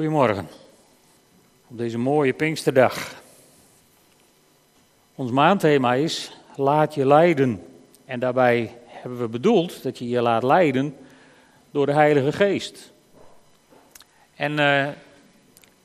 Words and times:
Goedemorgen. 0.00 0.48
Op 1.66 1.78
deze 1.78 1.98
mooie 1.98 2.32
Pinksterdag. 2.32 3.22
Ons 5.14 5.30
maandthema 5.30 5.94
is 5.94 6.32
Laat 6.56 6.94
je 6.94 7.06
leiden. 7.06 7.64
En 8.04 8.20
daarbij 8.20 8.76
hebben 8.86 9.20
we 9.20 9.28
bedoeld 9.28 9.82
dat 9.82 9.98
je 9.98 10.08
je 10.08 10.20
laat 10.20 10.42
leiden 10.42 10.96
door 11.70 11.86
de 11.86 11.92
Heilige 11.92 12.32
Geest. 12.32 12.92
En 14.36 14.50
uh, 14.50 14.88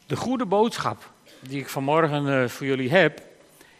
de 0.05 0.16
goede 0.16 0.45
boodschap 0.45 1.11
die 1.39 1.59
ik 1.59 1.70
vanmorgen 1.70 2.25
uh, 2.25 2.47
voor 2.47 2.66
jullie 2.66 2.89
heb, 2.89 3.21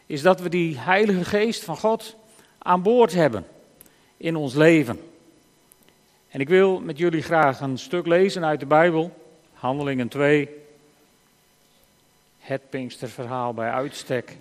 is 0.06 0.22
dat 0.22 0.40
we 0.40 0.50
die 0.50 0.78
Heilige 0.78 1.26
Geest 1.26 1.64
van 1.64 1.78
God 1.78 2.16
aan 2.58 2.82
boord 2.82 3.14
hebben 3.14 3.46
in 4.18 4.36
ons 4.36 4.54
leven. 4.54 5.00
En 6.30 6.40
ik 6.40 6.50
wil 6.50 6.80
met 6.80 6.98
jullie 6.98 7.22
graag 7.22 7.60
een 7.60 7.78
stuk 7.78 8.06
lezen 8.06 8.46
uit 8.46 8.60
de 8.60 8.66
Bijbel, 8.66 9.24
Handelingen 9.66 10.08
2, 10.08 10.50
het 12.40 12.70
Pinksterverhaal 12.70 13.54
bij 13.54 13.70
uitstek. 13.70 14.38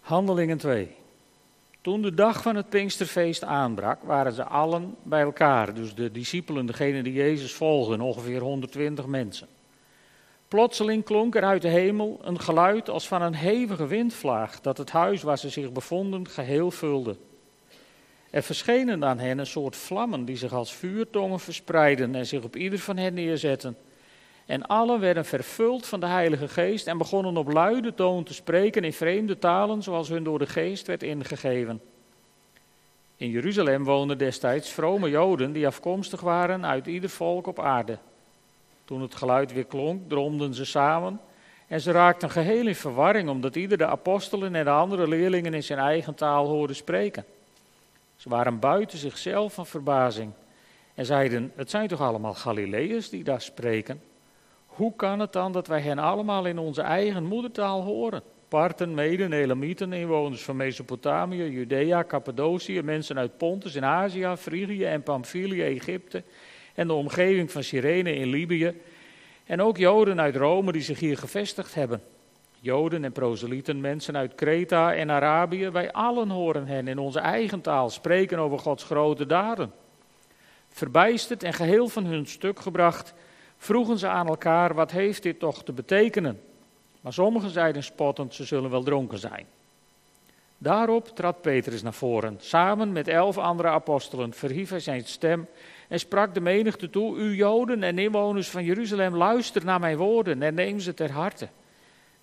Handelingen 0.00 0.58
2. 0.58 0.94
Toen 1.80 2.02
de 2.02 2.14
dag 2.14 2.42
van 2.42 2.56
het 2.56 2.68
Pinksterfeest 2.68 3.44
aanbrak, 3.44 4.02
waren 4.02 4.32
ze 4.32 4.44
allen 4.44 4.94
bij 5.02 5.22
elkaar. 5.22 5.74
Dus 5.74 5.94
de 5.94 6.10
discipelen, 6.10 6.66
degenen 6.66 7.04
die 7.04 7.12
Jezus 7.12 7.52
volgden, 7.52 8.00
ongeveer 8.00 8.40
120 8.40 9.06
mensen. 9.06 9.48
Plotseling 10.48 11.04
klonk 11.04 11.34
er 11.34 11.44
uit 11.44 11.62
de 11.62 11.68
hemel 11.68 12.20
een 12.22 12.40
geluid 12.40 12.88
als 12.88 13.08
van 13.08 13.22
een 13.22 13.34
hevige 13.34 13.86
windvlaag, 13.86 14.60
dat 14.60 14.78
het 14.78 14.90
huis 14.90 15.22
waar 15.22 15.38
ze 15.38 15.50
zich 15.50 15.72
bevonden 15.72 16.28
geheel 16.28 16.70
vulde. 16.70 17.16
Er 18.32 18.42
verschenen 18.42 19.04
aan 19.04 19.18
hen 19.18 19.38
een 19.38 19.46
soort 19.46 19.76
vlammen 19.76 20.24
die 20.24 20.36
zich 20.36 20.52
als 20.52 20.72
vuurtongen 20.72 21.40
verspreidden 21.40 22.14
en 22.14 22.26
zich 22.26 22.42
op 22.42 22.56
ieder 22.56 22.78
van 22.78 22.96
hen 22.96 23.14
neerzetten. 23.14 23.76
En 24.46 24.66
allen 24.66 25.00
werden 25.00 25.24
vervuld 25.24 25.86
van 25.86 26.00
de 26.00 26.06
Heilige 26.06 26.48
Geest 26.48 26.86
en 26.86 26.98
begonnen 26.98 27.36
op 27.36 27.52
luide 27.52 27.94
toon 27.94 28.24
te 28.24 28.34
spreken 28.34 28.84
in 28.84 28.92
vreemde 28.92 29.38
talen 29.38 29.82
zoals 29.82 30.08
hun 30.08 30.24
door 30.24 30.38
de 30.38 30.46
Geest 30.46 30.86
werd 30.86 31.02
ingegeven. 31.02 31.80
In 33.16 33.30
Jeruzalem 33.30 33.84
woonden 33.84 34.18
destijds 34.18 34.70
vrome 34.70 35.10
Joden 35.10 35.52
die 35.52 35.66
afkomstig 35.66 36.20
waren 36.20 36.66
uit 36.66 36.86
ieder 36.86 37.10
volk 37.10 37.46
op 37.46 37.60
aarde. 37.60 37.98
Toen 38.84 39.02
het 39.02 39.14
geluid 39.14 39.52
weer 39.52 39.64
klonk, 39.64 40.08
droomden 40.08 40.54
ze 40.54 40.64
samen 40.64 41.20
en 41.66 41.80
ze 41.80 41.90
raakten 41.90 42.30
geheel 42.30 42.66
in 42.66 42.74
verwarring 42.74 43.28
omdat 43.28 43.56
ieder 43.56 43.78
de 43.78 43.86
apostelen 43.86 44.54
en 44.54 44.64
de 44.64 44.70
andere 44.70 45.08
leerlingen 45.08 45.54
in 45.54 45.62
zijn 45.62 45.78
eigen 45.78 46.14
taal 46.14 46.46
hoorde 46.46 46.74
spreken. 46.74 47.24
Ze 48.22 48.28
waren 48.28 48.58
buiten 48.58 48.98
zichzelf 48.98 49.54
van 49.54 49.66
verbazing 49.66 50.32
en 50.94 51.06
zeiden: 51.06 51.52
Het 51.54 51.70
zijn 51.70 51.88
toch 51.88 52.00
allemaal 52.00 52.34
Galileërs 52.34 53.10
die 53.10 53.24
daar 53.24 53.40
spreken? 53.40 54.02
Hoe 54.66 54.96
kan 54.96 55.20
het 55.20 55.32
dan 55.32 55.52
dat 55.52 55.66
wij 55.66 55.80
hen 55.80 55.98
allemaal 55.98 56.46
in 56.46 56.58
onze 56.58 56.82
eigen 56.82 57.24
moedertaal 57.24 57.82
horen? 57.82 58.22
Parten, 58.48 58.94
Meden, 58.94 59.32
Elamieten, 59.32 59.92
inwoners 59.92 60.42
van 60.42 60.56
Mesopotamië, 60.56 61.44
Judea, 61.50 62.04
Cappadocië, 62.04 62.82
mensen 62.82 63.18
uit 63.18 63.36
Pontus 63.36 63.74
in 63.74 63.84
Azië, 63.84 64.34
Frigië 64.36 64.84
en 64.84 65.02
Pamphylië, 65.02 65.62
Egypte 65.62 66.22
en 66.74 66.86
de 66.86 66.92
omgeving 66.92 67.50
van 67.50 67.62
Cyrene 67.62 68.14
in 68.14 68.28
Libië. 68.28 68.80
En 69.44 69.62
ook 69.62 69.76
Joden 69.76 70.20
uit 70.20 70.36
Rome 70.36 70.72
die 70.72 70.82
zich 70.82 71.00
hier 71.00 71.18
gevestigd 71.18 71.74
hebben. 71.74 72.02
Joden 72.62 73.04
en 73.04 73.12
proselieten, 73.12 73.80
mensen 73.80 74.16
uit 74.16 74.34
Kreta 74.34 74.94
en 74.94 75.10
Arabië, 75.10 75.68
wij 75.68 75.92
allen 75.92 76.30
horen 76.30 76.66
hen 76.66 76.88
in 76.88 76.98
onze 76.98 77.18
eigen 77.18 77.60
taal 77.60 77.90
spreken 77.90 78.38
over 78.38 78.58
Gods 78.58 78.84
grote 78.84 79.26
daden. 79.26 79.72
Verbijsterd 80.68 81.42
en 81.42 81.52
geheel 81.52 81.88
van 81.88 82.04
hun 82.04 82.26
stuk 82.26 82.60
gebracht, 82.60 83.14
vroegen 83.56 83.98
ze 83.98 84.08
aan 84.08 84.26
elkaar: 84.26 84.74
wat 84.74 84.90
heeft 84.90 85.22
dit 85.22 85.38
toch 85.38 85.64
te 85.64 85.72
betekenen? 85.72 86.40
Maar 87.00 87.12
sommigen 87.12 87.50
zeiden 87.50 87.82
spottend: 87.82 88.34
ze 88.34 88.44
zullen 88.44 88.70
wel 88.70 88.82
dronken 88.82 89.18
zijn. 89.18 89.46
Daarop 90.58 91.08
trad 91.08 91.40
Petrus 91.40 91.82
naar 91.82 91.94
voren. 91.94 92.36
Samen 92.40 92.92
met 92.92 93.08
elf 93.08 93.38
andere 93.38 93.68
apostelen 93.68 94.32
verhief 94.32 94.70
hij 94.70 94.80
zijn 94.80 95.04
stem 95.04 95.46
en 95.88 95.98
sprak 95.98 96.34
de 96.34 96.40
menigte 96.40 96.90
toe: 96.90 97.16
U 97.16 97.34
Joden 97.34 97.82
en 97.82 97.98
inwoners 97.98 98.50
van 98.50 98.64
Jeruzalem, 98.64 99.16
luister 99.16 99.64
naar 99.64 99.80
mijn 99.80 99.96
woorden 99.96 100.42
en 100.42 100.54
neem 100.54 100.80
ze 100.80 100.94
ter 100.94 101.10
harte. 101.10 101.48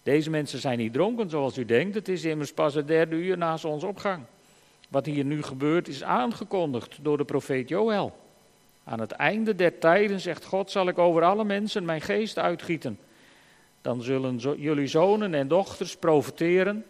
Deze 0.10 0.30
mensen 0.30 0.60
zijn 0.60 0.78
niet 0.78 0.94
dronken 0.94 1.30
zoals 1.30 1.58
u 1.58 1.66
denkt, 1.66 1.96
het 1.96 2.08
is 2.08 2.24
immers 2.24 2.54
pas 2.54 2.74
het 2.74 2.88
derde 2.88 3.16
uur 3.16 3.38
na 3.38 3.58
zonsopgang. 3.58 4.24
Wat 4.90 5.06
hier 5.06 5.26
nu 5.26 5.44
gebeurt 5.44 5.88
is 5.88 6.04
aangekondigd 6.04 6.98
door 7.02 7.18
de 7.18 7.26
profeet 7.26 7.70
Joël. 7.70 8.16
Aan 8.84 9.00
het 9.00 9.12
einde 9.12 9.56
der 9.56 9.80
tijden, 9.80 10.20
zegt 10.20 10.46
God, 10.46 10.72
zal 10.72 10.88
ik 10.88 10.98
over 10.98 11.24
alle 11.24 11.44
mensen 11.44 11.86
mijn 11.86 12.02
geest 12.02 12.38
uitgieten. 12.38 13.00
Dan 13.82 14.02
zullen 14.02 14.38
jullie 14.58 14.88
zonen 14.88 15.34
en 15.34 15.48
dochters 15.48 15.98
profeteren. 15.98 16.86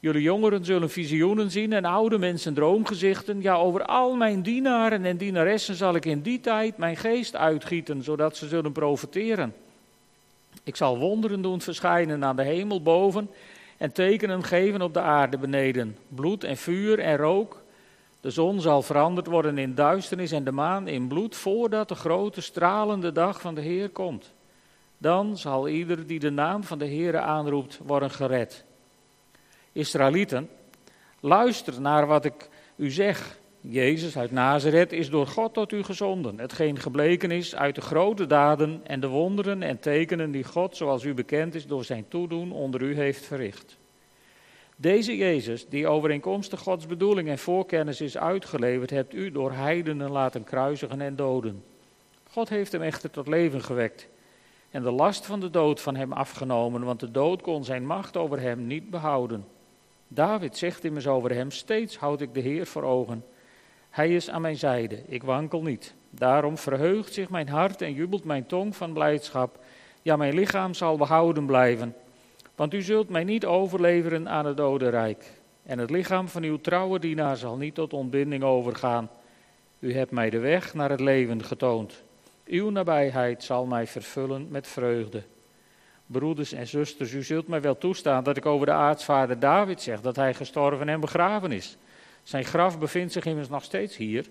Jullie 0.00 0.22
jongeren 0.22 0.64
zullen 0.64 0.90
visioenen 0.90 1.50
zien 1.50 1.72
en 1.72 1.84
oude 1.84 2.18
mensen 2.18 2.54
droomgezichten. 2.54 3.42
Ja, 3.42 3.54
over 3.54 3.84
al 3.84 4.16
mijn 4.16 4.42
dienaren 4.42 5.04
en 5.04 5.16
dienaressen 5.16 5.74
zal 5.74 5.94
ik 5.94 6.04
in 6.04 6.20
die 6.20 6.40
tijd 6.40 6.76
mijn 6.76 6.96
geest 6.96 7.36
uitgieten, 7.36 8.02
zodat 8.02 8.36
ze 8.36 8.48
zullen 8.48 8.72
profeteren. 8.72 9.54
Ik 10.64 10.76
zal 10.76 10.98
wonderen 10.98 11.42
doen 11.42 11.60
verschijnen 11.60 12.24
aan 12.24 12.36
de 12.36 12.42
hemel 12.42 12.82
boven 12.82 13.30
en 13.78 13.92
tekenen 13.92 14.44
geven 14.44 14.82
op 14.82 14.94
de 14.94 15.00
aarde 15.00 15.38
beneden. 15.38 15.96
Bloed 16.08 16.44
en 16.44 16.56
vuur 16.56 16.98
en 16.98 17.16
rook. 17.16 17.62
De 18.20 18.30
zon 18.30 18.60
zal 18.60 18.82
veranderd 18.82 19.26
worden 19.26 19.58
in 19.58 19.74
duisternis 19.74 20.32
en 20.32 20.44
de 20.44 20.52
maan 20.52 20.88
in 20.88 21.08
bloed 21.08 21.36
voordat 21.36 21.88
de 21.88 21.94
grote 21.94 22.40
stralende 22.40 23.12
dag 23.12 23.40
van 23.40 23.54
de 23.54 23.60
Heer 23.60 23.90
komt. 23.90 24.32
Dan 24.98 25.38
zal 25.38 25.68
ieder 25.68 26.06
die 26.06 26.18
de 26.18 26.30
naam 26.30 26.64
van 26.64 26.78
de 26.78 26.84
Heer 26.84 27.18
aanroept 27.18 27.78
worden 27.84 28.10
gered. 28.10 28.64
Israëlieten, 29.72 30.48
luister 31.20 31.80
naar 31.80 32.06
wat 32.06 32.24
ik 32.24 32.48
u 32.76 32.90
zeg. 32.90 33.38
Jezus 33.64 34.16
uit 34.16 34.30
Nazareth 34.30 34.92
is 34.92 35.10
door 35.10 35.26
God 35.26 35.54
tot 35.54 35.72
u 35.72 35.82
gezonden. 35.82 36.38
Hetgeen 36.38 36.78
gebleken 36.78 37.30
is 37.30 37.54
uit 37.54 37.74
de 37.74 37.80
grote 37.80 38.26
daden 38.26 38.80
en 38.84 39.00
de 39.00 39.08
wonderen 39.08 39.62
en 39.62 39.78
tekenen 39.78 40.30
die 40.30 40.44
God, 40.44 40.76
zoals 40.76 41.04
u 41.04 41.14
bekend 41.14 41.54
is, 41.54 41.66
door 41.66 41.84
zijn 41.84 42.04
toedoen 42.08 42.52
onder 42.52 42.82
u 42.82 42.94
heeft 42.94 43.24
verricht. 43.24 43.78
Deze 44.76 45.16
Jezus, 45.16 45.68
die 45.68 45.86
overeenkomstig 45.86 46.60
Gods 46.60 46.86
bedoeling 46.86 47.28
en 47.28 47.38
voorkennis 47.38 48.00
is 48.00 48.18
uitgeleverd, 48.18 48.90
hebt 48.90 49.14
u 49.14 49.30
door 49.30 49.52
heidenen 49.52 50.10
laten 50.10 50.44
kruisigen 50.44 51.00
en 51.00 51.16
doden. 51.16 51.64
God 52.30 52.48
heeft 52.48 52.72
hem 52.72 52.82
echter 52.82 53.10
tot 53.10 53.28
leven 53.28 53.62
gewekt 53.62 54.08
en 54.70 54.82
de 54.82 54.90
last 54.90 55.26
van 55.26 55.40
de 55.40 55.50
dood 55.50 55.80
van 55.80 55.96
hem 55.96 56.12
afgenomen, 56.12 56.84
want 56.84 57.00
de 57.00 57.10
dood 57.10 57.42
kon 57.42 57.64
zijn 57.64 57.86
macht 57.86 58.16
over 58.16 58.40
hem 58.40 58.66
niet 58.66 58.90
behouden. 58.90 59.44
David 60.08 60.56
zegt 60.56 60.84
immers 60.84 61.06
over 61.06 61.34
hem: 61.34 61.50
Steeds 61.50 61.96
houd 61.96 62.20
ik 62.20 62.34
de 62.34 62.40
Heer 62.40 62.66
voor 62.66 62.82
ogen. 62.82 63.24
Hij 63.92 64.14
is 64.14 64.30
aan 64.30 64.40
mijn 64.40 64.56
zijde, 64.56 65.02
ik 65.06 65.22
wankel 65.22 65.62
niet. 65.62 65.94
Daarom 66.10 66.58
verheugt 66.58 67.12
zich 67.12 67.30
mijn 67.30 67.48
hart 67.48 67.82
en 67.82 67.92
jubelt 67.92 68.24
mijn 68.24 68.46
tong 68.46 68.76
van 68.76 68.92
blijdschap. 68.92 69.58
Ja, 70.02 70.16
mijn 70.16 70.34
lichaam 70.34 70.74
zal 70.74 70.96
behouden 70.96 71.46
blijven. 71.46 71.94
Want 72.54 72.74
u 72.74 72.82
zult 72.82 73.08
mij 73.08 73.24
niet 73.24 73.46
overleveren 73.46 74.28
aan 74.28 74.46
het 74.46 74.56
dodenrijk. 74.56 75.24
En 75.62 75.78
het 75.78 75.90
lichaam 75.90 76.28
van 76.28 76.42
uw 76.42 76.60
trouwe 76.60 76.98
dienaar 76.98 77.36
zal 77.36 77.56
niet 77.56 77.74
tot 77.74 77.92
ontbinding 77.92 78.42
overgaan. 78.42 79.10
U 79.78 79.94
hebt 79.94 80.10
mij 80.10 80.30
de 80.30 80.38
weg 80.38 80.74
naar 80.74 80.90
het 80.90 81.00
leven 81.00 81.44
getoond. 81.44 82.02
Uw 82.46 82.70
nabijheid 82.70 83.44
zal 83.44 83.66
mij 83.66 83.86
vervullen 83.86 84.46
met 84.50 84.66
vreugde. 84.66 85.22
Broeders 86.06 86.52
en 86.52 86.66
zusters, 86.66 87.12
u 87.12 87.22
zult 87.22 87.48
mij 87.48 87.60
wel 87.60 87.78
toestaan 87.78 88.24
dat 88.24 88.36
ik 88.36 88.46
over 88.46 88.66
de 88.66 88.72
aartsvader 88.72 89.38
David 89.38 89.82
zeg 89.82 90.00
dat 90.00 90.16
hij 90.16 90.34
gestorven 90.34 90.88
en 90.88 91.00
begraven 91.00 91.52
is. 91.52 91.76
Zijn 92.22 92.44
graf 92.44 92.78
bevindt 92.78 93.12
zich 93.12 93.24
immers 93.24 93.48
nog 93.48 93.64
steeds 93.64 93.96
hier. 93.96 94.26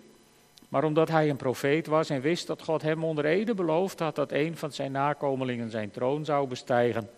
Maar 0.70 0.84
omdat 0.84 1.10
hij 1.10 1.30
een 1.30 1.36
profeet 1.36 1.88
was 1.88 2.10
en 2.10 2.22
wist 2.22 2.48
dat 2.48 2.64
God 2.64 2.82
hem 2.82 3.04
onder 3.04 3.26
ede 3.26 3.54
beloofd 3.54 4.00
had 4.00 4.16
dat 4.16 4.32
een 4.32 4.58
van 4.58 4.72
zijn 4.72 4.92
nakomelingen 4.92 5.70
zijn 5.70 5.92
troon 5.92 6.26
zou 6.26 6.48
bestijgen, 6.48 7.10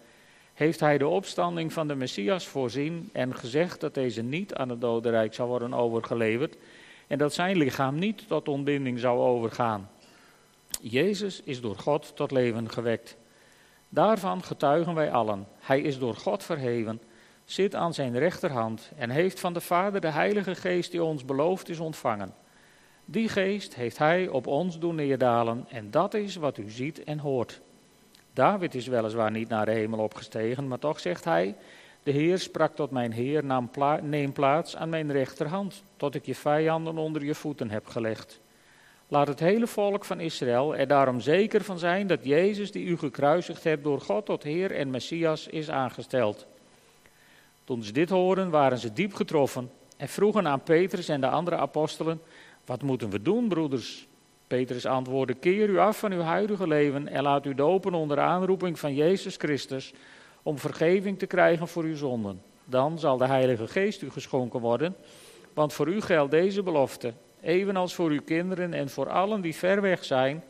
heeft 0.53 0.79
hij 0.79 0.97
de 0.97 1.07
opstanding 1.07 1.73
van 1.73 1.87
de 1.87 1.95
Messias 1.95 2.47
voorzien 2.47 3.09
en 3.11 3.35
gezegd 3.35 3.79
dat 3.79 3.93
deze 3.93 4.21
niet 4.21 4.53
aan 4.53 4.69
het 4.69 4.81
dodenrijk 4.81 5.33
zou 5.33 5.49
worden 5.49 5.73
overgeleverd 5.73 6.55
en 7.07 7.17
dat 7.17 7.33
zijn 7.33 7.57
lichaam 7.57 7.95
niet 7.95 8.27
tot 8.27 8.47
ontbinding 8.47 8.99
zou 8.99 9.19
overgaan. 9.19 9.89
Jezus 10.81 11.41
is 11.43 11.61
door 11.61 11.75
God 11.75 12.15
tot 12.15 12.31
leven 12.31 12.69
gewekt. 12.69 13.17
Daarvan 13.89 14.43
getuigen 14.43 14.93
wij 14.93 15.11
allen. 15.11 15.47
Hij 15.59 15.81
is 15.81 15.99
door 15.99 16.15
God 16.15 16.43
verheven 16.43 17.01
zit 17.45 17.75
aan 17.75 17.93
zijn 17.93 18.17
rechterhand 18.17 18.91
en 18.95 19.09
heeft 19.09 19.39
van 19.39 19.53
de 19.53 19.61
Vader 19.61 20.01
de 20.01 20.11
Heilige 20.11 20.55
Geest 20.55 20.91
die 20.91 21.03
ons 21.03 21.25
beloofd 21.25 21.69
is 21.69 21.79
ontvangen. 21.79 22.33
Die 23.05 23.29
geest 23.29 23.75
heeft 23.75 23.97
hij 23.97 24.27
op 24.27 24.47
ons 24.47 24.79
doen 24.79 24.95
neerdalen 24.95 25.65
en 25.69 25.91
dat 25.91 26.13
is 26.13 26.35
wat 26.35 26.57
u 26.57 26.69
ziet 26.69 27.03
en 27.03 27.19
hoort. 27.19 27.61
David 28.33 28.75
is 28.75 28.87
weliswaar 28.87 29.31
niet 29.31 29.49
naar 29.49 29.65
de 29.65 29.71
hemel 29.71 29.99
opgestegen, 29.99 30.67
maar 30.67 30.79
toch 30.79 30.99
zegt 30.99 31.23
hij, 31.23 31.55
de 32.03 32.11
Heer 32.11 32.39
sprak 32.39 32.75
tot 32.75 32.91
mijn 32.91 33.11
Heer, 33.11 33.43
neem 34.01 34.33
plaats 34.33 34.75
aan 34.75 34.89
mijn 34.89 35.11
rechterhand, 35.11 35.83
tot 35.97 36.15
ik 36.15 36.25
je 36.25 36.35
vijanden 36.35 36.97
onder 36.97 37.23
je 37.23 37.35
voeten 37.35 37.69
heb 37.69 37.87
gelegd. 37.87 38.41
Laat 39.07 39.27
het 39.27 39.39
hele 39.39 39.67
volk 39.67 40.05
van 40.05 40.19
Israël 40.19 40.75
er 40.75 40.87
daarom 40.87 41.19
zeker 41.19 41.63
van 41.63 41.79
zijn 41.79 42.07
dat 42.07 42.25
Jezus, 42.25 42.71
die 42.71 42.85
u 42.85 42.97
gekruisigd 42.97 43.63
hebt, 43.63 43.83
door 43.83 44.01
God 44.01 44.25
tot 44.25 44.43
Heer 44.43 44.71
en 44.71 44.89
Messias 44.89 45.47
is 45.47 45.69
aangesteld. 45.69 46.47
Toen 47.63 47.83
ze 47.83 47.91
dit 47.91 48.09
hoorden, 48.09 48.49
waren 48.49 48.77
ze 48.77 48.93
diep 48.93 49.13
getroffen 49.13 49.71
en 49.97 50.07
vroegen 50.07 50.47
aan 50.47 50.63
Petrus 50.63 51.09
en 51.09 51.21
de 51.21 51.27
andere 51.29 51.55
apostelen: 51.55 52.21
Wat 52.65 52.81
moeten 52.81 53.09
we 53.09 53.21
doen, 53.21 53.47
broeders? 53.47 54.07
Petrus 54.47 54.85
antwoordde: 54.85 55.33
Keer 55.33 55.69
u 55.69 55.77
af 55.77 55.99
van 55.99 56.11
uw 56.11 56.21
huidige 56.21 56.67
leven 56.67 57.07
en 57.07 57.23
laat 57.23 57.45
u 57.45 57.55
dopen 57.55 57.93
onder 57.93 58.19
aanroeping 58.19 58.79
van 58.79 58.95
Jezus 58.95 59.35
Christus 59.35 59.93
om 60.43 60.57
vergeving 60.57 61.19
te 61.19 61.25
krijgen 61.25 61.67
voor 61.67 61.83
uw 61.83 61.95
zonden. 61.95 62.41
Dan 62.65 62.99
zal 62.99 63.17
de 63.17 63.27
Heilige 63.27 63.67
Geest 63.67 64.01
u 64.01 64.09
geschonken 64.09 64.59
worden, 64.59 64.95
want 65.53 65.73
voor 65.73 65.87
u 65.87 66.01
geldt 66.01 66.31
deze 66.31 66.63
belofte, 66.63 67.13
evenals 67.41 67.93
voor 67.93 68.09
uw 68.09 68.21
kinderen 68.21 68.73
en 68.73 68.89
voor 68.89 69.09
allen 69.09 69.41
die 69.41 69.55
ver 69.55 69.81
weg 69.81 70.03
zijn, 70.03 70.43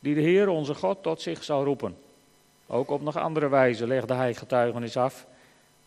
die 0.00 0.14
de 0.14 0.20
Heer 0.20 0.48
onze 0.48 0.74
God 0.74 1.02
tot 1.02 1.20
zich 1.20 1.44
zal 1.44 1.64
roepen. 1.64 1.96
Ook 2.66 2.90
op 2.90 3.02
nog 3.02 3.16
andere 3.16 3.48
wijze 3.48 3.86
legde 3.86 4.14
hij 4.14 4.34
getuigenis 4.34 4.96
af, 4.96 5.26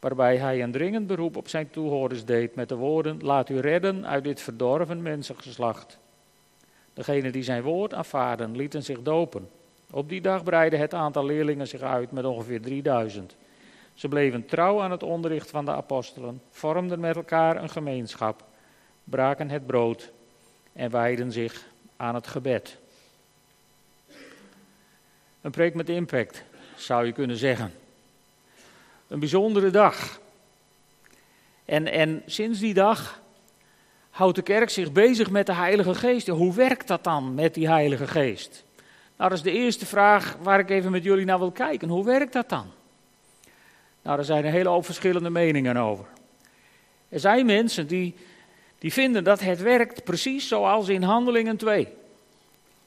waarbij 0.01 0.37
hij 0.37 0.63
een 0.63 0.71
dringend 0.71 1.07
beroep 1.07 1.37
op 1.37 1.47
zijn 1.47 1.69
toehoorders 1.69 2.25
deed 2.25 2.55
met 2.55 2.69
de 2.69 2.75
woorden: 2.75 3.23
Laat 3.23 3.49
u 3.49 3.59
redden 3.59 4.07
uit 4.07 4.23
dit 4.23 4.41
verdorven 4.41 5.01
mensengeslacht. 5.01 5.97
Degenen 6.93 7.31
die 7.31 7.43
zijn 7.43 7.63
woord 7.63 7.93
aanvaarden, 7.93 8.55
lieten 8.55 8.83
zich 8.83 9.01
dopen. 9.01 9.49
Op 9.91 10.09
die 10.09 10.21
dag 10.21 10.43
breidde 10.43 10.77
het 10.77 10.93
aantal 10.93 11.25
leerlingen 11.25 11.67
zich 11.67 11.81
uit 11.81 12.11
met 12.11 12.25
ongeveer 12.25 12.61
3000. 12.61 13.35
Ze 13.93 14.07
bleven 14.07 14.45
trouw 14.45 14.81
aan 14.81 14.91
het 14.91 15.03
onderricht 15.03 15.49
van 15.49 15.65
de 15.65 15.71
apostelen, 15.71 16.41
vormden 16.49 16.99
met 16.99 17.15
elkaar 17.15 17.63
een 17.63 17.69
gemeenschap, 17.69 18.43
braken 19.03 19.49
het 19.49 19.65
brood 19.65 20.11
en 20.73 20.91
wijden 20.91 21.31
zich 21.31 21.67
aan 21.97 22.15
het 22.15 22.27
gebed. 22.27 22.77
Een 25.41 25.51
preek 25.51 25.73
met 25.73 25.89
impact, 25.89 26.43
zou 26.75 27.05
je 27.05 27.11
kunnen 27.11 27.37
zeggen. 27.37 27.73
Een 29.11 29.19
bijzondere 29.19 29.69
dag. 29.69 30.19
En, 31.65 31.87
en 31.87 32.23
sinds 32.25 32.59
die 32.59 32.73
dag 32.73 33.21
houdt 34.09 34.35
de 34.35 34.41
kerk 34.41 34.69
zich 34.69 34.91
bezig 34.91 35.29
met 35.29 35.45
de 35.45 35.53
Heilige 35.53 35.95
Geest. 35.95 36.27
Hoe 36.27 36.53
werkt 36.53 36.87
dat 36.87 37.03
dan 37.03 37.35
met 37.35 37.53
die 37.53 37.67
Heilige 37.67 38.07
Geest? 38.07 38.65
Nou, 39.17 39.29
dat 39.29 39.37
is 39.37 39.43
de 39.43 39.51
eerste 39.51 39.85
vraag 39.85 40.37
waar 40.41 40.59
ik 40.59 40.69
even 40.69 40.91
met 40.91 41.03
jullie 41.03 41.25
naar 41.25 41.39
wil 41.39 41.51
kijken. 41.51 41.89
Hoe 41.89 42.05
werkt 42.05 42.33
dat 42.33 42.49
dan? 42.49 42.65
Nou, 44.01 44.15
daar 44.15 44.25
zijn 44.25 44.45
een 44.45 44.51
hele 44.51 44.69
hoop 44.69 44.85
verschillende 44.85 45.29
meningen 45.29 45.77
over. 45.77 46.05
Er 47.09 47.19
zijn 47.19 47.45
mensen 47.45 47.87
die, 47.87 48.15
die 48.79 48.93
vinden 48.93 49.23
dat 49.23 49.39
het 49.39 49.61
werkt 49.61 50.03
precies 50.03 50.47
zoals 50.47 50.87
in 50.87 51.03
Handelingen 51.03 51.57
2. 51.57 51.87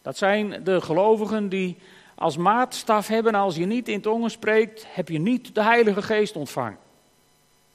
Dat 0.02 0.16
zijn 0.16 0.64
de 0.64 0.80
gelovigen 0.80 1.48
die 1.48 1.76
als 2.14 2.36
maatstaf 2.36 3.08
hebben, 3.08 3.34
als 3.34 3.56
je 3.56 3.64
niet 3.64 3.88
in 3.88 4.00
tongen 4.00 4.30
spreekt, 4.30 4.86
heb 4.88 5.08
je 5.08 5.18
niet 5.18 5.54
de 5.54 5.62
Heilige 5.62 6.02
Geest 6.02 6.36
ontvangen. 6.36 6.78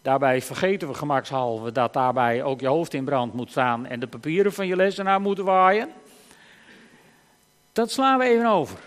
Daarbij 0.01 0.41
vergeten 0.41 0.87
we 0.87 0.93
gemakshalve 0.93 1.71
dat 1.71 1.93
daarbij 1.93 2.43
ook 2.43 2.59
je 2.59 2.67
hoofd 2.67 2.93
in 2.93 3.05
brand 3.05 3.33
moet 3.33 3.49
staan 3.49 3.85
en 3.85 3.99
de 3.99 4.07
papieren 4.07 4.53
van 4.53 4.67
je 4.67 4.75
lessenaar 4.75 5.21
moeten 5.21 5.45
waaien. 5.45 5.89
Dat 7.71 7.91
slaan 7.91 8.19
we 8.19 8.25
even 8.25 8.45
over. 8.45 8.79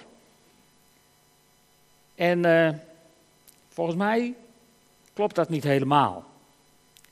En 2.14 2.46
uh, 2.46 2.68
volgens 3.68 3.96
mij 3.96 4.34
klopt 5.12 5.34
dat 5.34 5.48
niet 5.48 5.64
helemaal. 5.64 6.24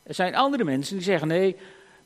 Er 0.02 0.14
zijn 0.14 0.34
andere 0.34 0.64
mensen 0.64 0.96
die 0.96 1.04
zeggen: 1.04 1.28
nee, 1.28 1.56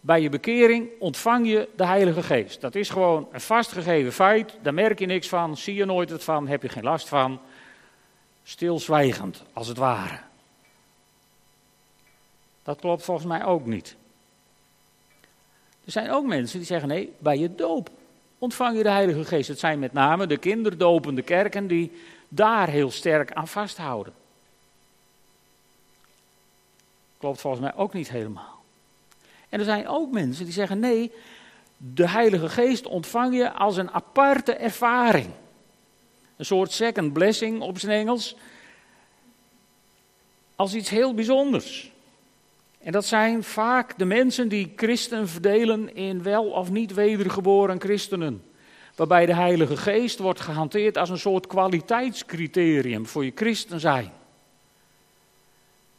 bij 0.05 0.21
je 0.21 0.29
bekering 0.29 0.89
ontvang 0.99 1.49
je 1.49 1.69
de 1.77 1.87
Heilige 1.87 2.23
Geest. 2.23 2.61
Dat 2.61 2.75
is 2.75 2.91
gewoon 2.91 3.29
een 3.33 3.41
vastgegeven 3.41 4.13
feit, 4.13 4.59
daar 4.63 4.75
merk 4.75 4.99
je 4.99 5.07
niks 5.07 5.29
van, 5.29 5.57
zie 5.57 5.75
je 5.75 5.85
nooit 5.85 6.11
het 6.11 6.25
van, 6.25 6.49
heb 6.49 6.63
je 6.63 6.69
geen 6.69 6.83
last 6.83 7.09
van. 7.09 7.41
Stilzwijgend, 8.43 9.43
als 9.53 9.69
het 9.69 9.77
ware. 9.77 10.19
Dat 12.63 12.81
klopt 12.81 13.05
volgens 13.05 13.27
mij 13.27 13.45
ook 13.45 13.67
niet. 13.67 13.97
Er 15.85 15.93
zijn 15.93 16.11
ook 16.11 16.27
mensen 16.27 16.59
die 16.59 16.67
zeggen: 16.67 16.89
nee, 16.89 17.13
bij 17.19 17.39
je 17.39 17.55
doop 17.55 17.91
ontvang 18.39 18.77
je 18.77 18.83
de 18.83 18.91
Heilige 18.91 19.25
Geest. 19.25 19.49
Het 19.49 19.59
zijn 19.59 19.79
met 19.79 19.93
name 19.93 20.27
de 20.27 20.37
kinderdopende 20.37 21.23
kerken 21.23 21.67
die 21.67 21.93
daar 22.29 22.69
heel 22.69 22.91
sterk 22.91 23.33
aan 23.33 23.49
vasthouden. 23.49 24.13
Klopt 27.19 27.41
volgens 27.41 27.63
mij 27.63 27.75
ook 27.75 27.93
niet 27.93 28.11
helemaal. 28.11 28.64
En 29.55 29.61
er 29.61 29.67
zijn 29.67 29.89
ook 29.89 30.11
mensen 30.11 30.45
die 30.45 30.55
zeggen: 30.55 30.79
nee, 30.79 31.13
de 31.77 32.09
Heilige 32.09 32.49
Geest 32.49 32.87
ontvang 32.87 33.37
je 33.37 33.53
als 33.53 33.77
een 33.77 33.91
aparte 33.91 34.53
ervaring. 34.53 35.31
Een 36.37 36.45
soort 36.45 36.73
second 36.73 37.13
blessing 37.13 37.61
op 37.61 37.79
zijn 37.79 37.99
Engels. 37.99 38.37
Als 40.57 40.75
iets 40.75 40.89
heel 40.89 41.15
bijzonders. 41.15 41.93
En 42.83 42.93
dat 42.93 43.05
zijn 43.05 43.43
vaak 43.45 43.99
de 43.99 44.05
mensen 44.05 44.49
die 44.49 44.73
christen 44.77 45.29
verdelen 45.29 45.95
in 45.95 46.23
wel 46.23 46.45
of 46.45 46.71
niet 46.71 46.95
wedergeboren 46.95 47.81
christenen. 47.81 48.43
Waarbij 48.97 49.27
de 49.27 49.35
Heilige 49.35 49.77
Geest 49.77 50.19
wordt 50.19 50.41
gehanteerd 50.41 50.99
als 50.99 51.11
een 51.11 51.19
soort 51.19 51.47
kwaliteitscriterium 51.47 53.07
voor 53.07 53.25
je 53.25 53.33
christen 53.35 53.81
zijn. 53.81 54.13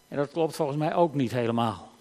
En 0.08 0.18
dat 0.18 0.32
klopt 0.32 0.56
volgens 0.56 0.78
mij 0.78 0.96
ook 0.96 1.14
niet 1.14 1.32
helemaal. 1.32 1.94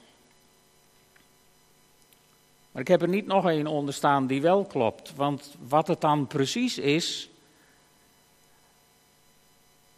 Maar 2.74 2.82
ik 2.82 2.88
heb 2.88 3.02
er 3.02 3.08
niet 3.08 3.26
nog 3.26 3.48
één 3.48 3.66
onder 3.66 3.94
staan 3.94 4.26
die 4.26 4.42
wel 4.42 4.64
klopt. 4.64 5.12
Want 5.16 5.54
wat 5.68 5.86
het 5.86 6.00
dan 6.00 6.26
precies 6.26 6.78
is. 6.78 7.30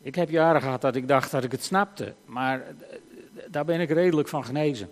Ik 0.00 0.14
heb 0.14 0.30
jaren 0.30 0.60
gehad 0.60 0.80
dat 0.80 0.96
ik 0.96 1.08
dacht 1.08 1.30
dat 1.30 1.44
ik 1.44 1.52
het 1.52 1.64
snapte. 1.64 2.14
Maar 2.24 2.62
daar 3.46 3.64
ben 3.64 3.80
ik 3.80 3.90
redelijk 3.90 4.28
van 4.28 4.44
genezen. 4.44 4.90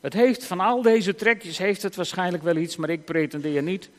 Het 0.00 0.12
heeft 0.12 0.44
van 0.44 0.60
al 0.60 0.82
deze 0.82 1.14
trekjes 1.14 1.58
heeft 1.58 1.82
het 1.82 1.96
waarschijnlijk 1.96 2.42
wel 2.42 2.56
iets, 2.56 2.76
maar 2.76 2.90
ik 2.90 3.04
pretendeer 3.04 3.62
niet 3.62 3.90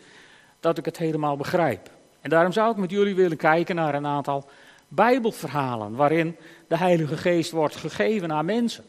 dat 0.59 0.77
ik 0.77 0.85
het 0.85 0.97
helemaal 0.97 1.37
begrijp. 1.37 1.89
En 2.21 2.29
daarom 2.29 2.51
zou 2.51 2.71
ik 2.71 2.77
met 2.77 2.91
jullie 2.91 3.15
willen 3.15 3.37
kijken 3.37 3.75
naar 3.75 3.95
een 3.95 4.05
aantal 4.05 4.49
Bijbelverhalen 4.87 5.95
waarin 5.95 6.35
de 6.67 6.77
Heilige 6.77 7.17
Geest 7.17 7.51
wordt 7.51 7.75
gegeven 7.75 8.31
aan 8.31 8.45
mensen. 8.45 8.83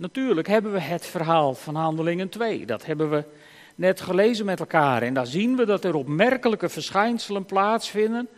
Natuurlijk 0.00 0.46
hebben 0.46 0.72
we 0.72 0.80
het 0.80 1.06
verhaal 1.06 1.54
van 1.54 1.74
Handelingen 1.74 2.28
2. 2.28 2.66
Dat 2.66 2.86
hebben 2.86 3.10
we 3.10 3.24
net 3.74 4.00
gelezen 4.00 4.44
met 4.44 4.60
elkaar. 4.60 5.02
En 5.02 5.14
daar 5.14 5.26
zien 5.26 5.56
we 5.56 5.66
dat 5.66 5.84
er 5.84 5.94
opmerkelijke 5.94 6.68
verschijnselen 6.68 7.44
plaatsvinden 7.44 8.28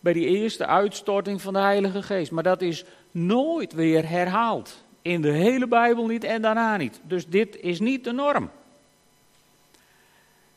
bij 0.00 0.12
die 0.12 0.26
eerste 0.26 0.66
uitstorting 0.66 1.42
van 1.42 1.52
de 1.52 1.58
Heilige 1.58 2.02
Geest. 2.02 2.30
Maar 2.30 2.42
dat 2.42 2.62
is 2.62 2.84
nooit 3.10 3.72
weer 3.72 4.08
herhaald. 4.08 4.84
In 5.02 5.20
de 5.20 5.30
hele 5.30 5.66
Bijbel 5.66 6.06
niet 6.06 6.24
en 6.24 6.42
daarna 6.42 6.76
niet. 6.76 7.00
Dus 7.02 7.26
dit 7.26 7.56
is 7.60 7.80
niet 7.80 8.04
de 8.04 8.12
norm. 8.12 8.50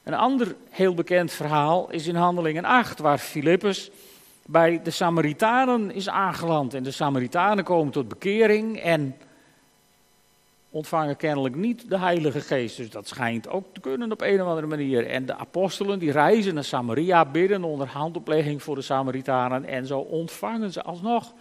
Een 0.03 0.13
ander 0.13 0.56
heel 0.70 0.94
bekend 0.94 1.32
verhaal 1.32 1.91
is 1.91 2.08
in 2.08 2.15
Handelingen 2.15 2.65
8, 2.65 3.00
waar 3.00 3.18
Filippus 3.18 3.91
bij 4.46 4.82
de 4.84 4.91
Samaritanen 4.91 5.91
is 5.91 6.10
aangeland. 6.10 6.74
En 6.74 6.84
de 6.84 6.91
Samaritanen 6.91 7.63
komen 7.63 7.91
tot 7.91 8.08
bekering 8.08 8.80
en 8.80 9.15
ontvangen 10.75 11.15
kennelijk 11.15 11.55
niet 11.55 11.89
de 11.89 11.98
Heilige 11.98 12.41
Geest. 12.41 12.77
Dus 12.77 12.89
dat 12.89 13.08
schijnt 13.08 13.50
ook 13.50 13.74
te 13.74 13.79
kunnen 13.79 14.12
op 14.12 14.22
een 14.22 14.41
of 14.41 14.48
andere 14.48 14.67
manier. 14.67 15.08
En 15.08 15.25
de 15.25 15.36
apostelen 15.36 16.00
die 16.00 16.12
reizen 16.12 16.53
naar 16.53 16.63
Samaria, 16.63 17.25
bidden 17.25 17.63
onder 17.63 17.88
handoplegging 17.88 18.63
voor 18.63 18.75
de 18.75 18.82
Samaritanen. 18.82 19.65
En 19.65 19.86
zo 19.86 20.00
ontvangen 20.00 20.72
ze 20.72 20.84
alsnog 20.84 21.34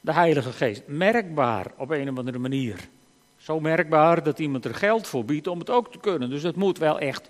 de 0.00 0.12
Heilige 0.12 0.52
Geest. 0.52 0.82
Merkbaar 0.86 1.66
op 1.76 1.90
een 1.90 2.10
of 2.10 2.18
andere 2.18 2.38
manier. 2.38 2.88
Zo 3.36 3.60
merkbaar 3.60 4.22
dat 4.22 4.38
iemand 4.38 4.64
er 4.64 4.74
geld 4.74 5.06
voor 5.06 5.24
biedt 5.24 5.46
om 5.46 5.58
het 5.58 5.70
ook 5.70 5.92
te 5.92 5.98
kunnen. 5.98 6.30
Dus 6.30 6.42
het 6.42 6.56
moet 6.56 6.78
wel 6.78 6.98
echt, 6.98 7.28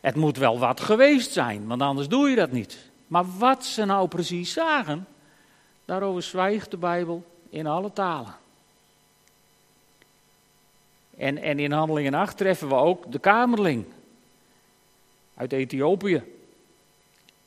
het 0.00 0.14
moet 0.14 0.36
wel 0.36 0.58
wat 0.58 0.80
geweest 0.80 1.32
zijn, 1.32 1.66
want 1.66 1.82
anders 1.82 2.08
doe 2.08 2.30
je 2.30 2.36
dat 2.36 2.52
niet. 2.52 2.90
Maar 3.06 3.24
wat 3.38 3.64
ze 3.64 3.84
nou 3.84 4.08
precies 4.08 4.52
zagen, 4.52 5.06
daarover 5.84 6.22
zwijgt 6.22 6.70
de 6.70 6.76
Bijbel 6.76 7.24
in 7.50 7.66
alle 7.66 7.92
talen. 7.92 8.44
En, 11.16 11.38
en 11.38 11.58
in 11.58 11.72
Handelingen 11.72 12.14
8 12.14 12.36
treffen 12.36 12.68
we 12.68 12.74
ook 12.74 13.12
de 13.12 13.18
kamerling 13.18 13.84
uit 15.34 15.52
Ethiopië. 15.52 16.22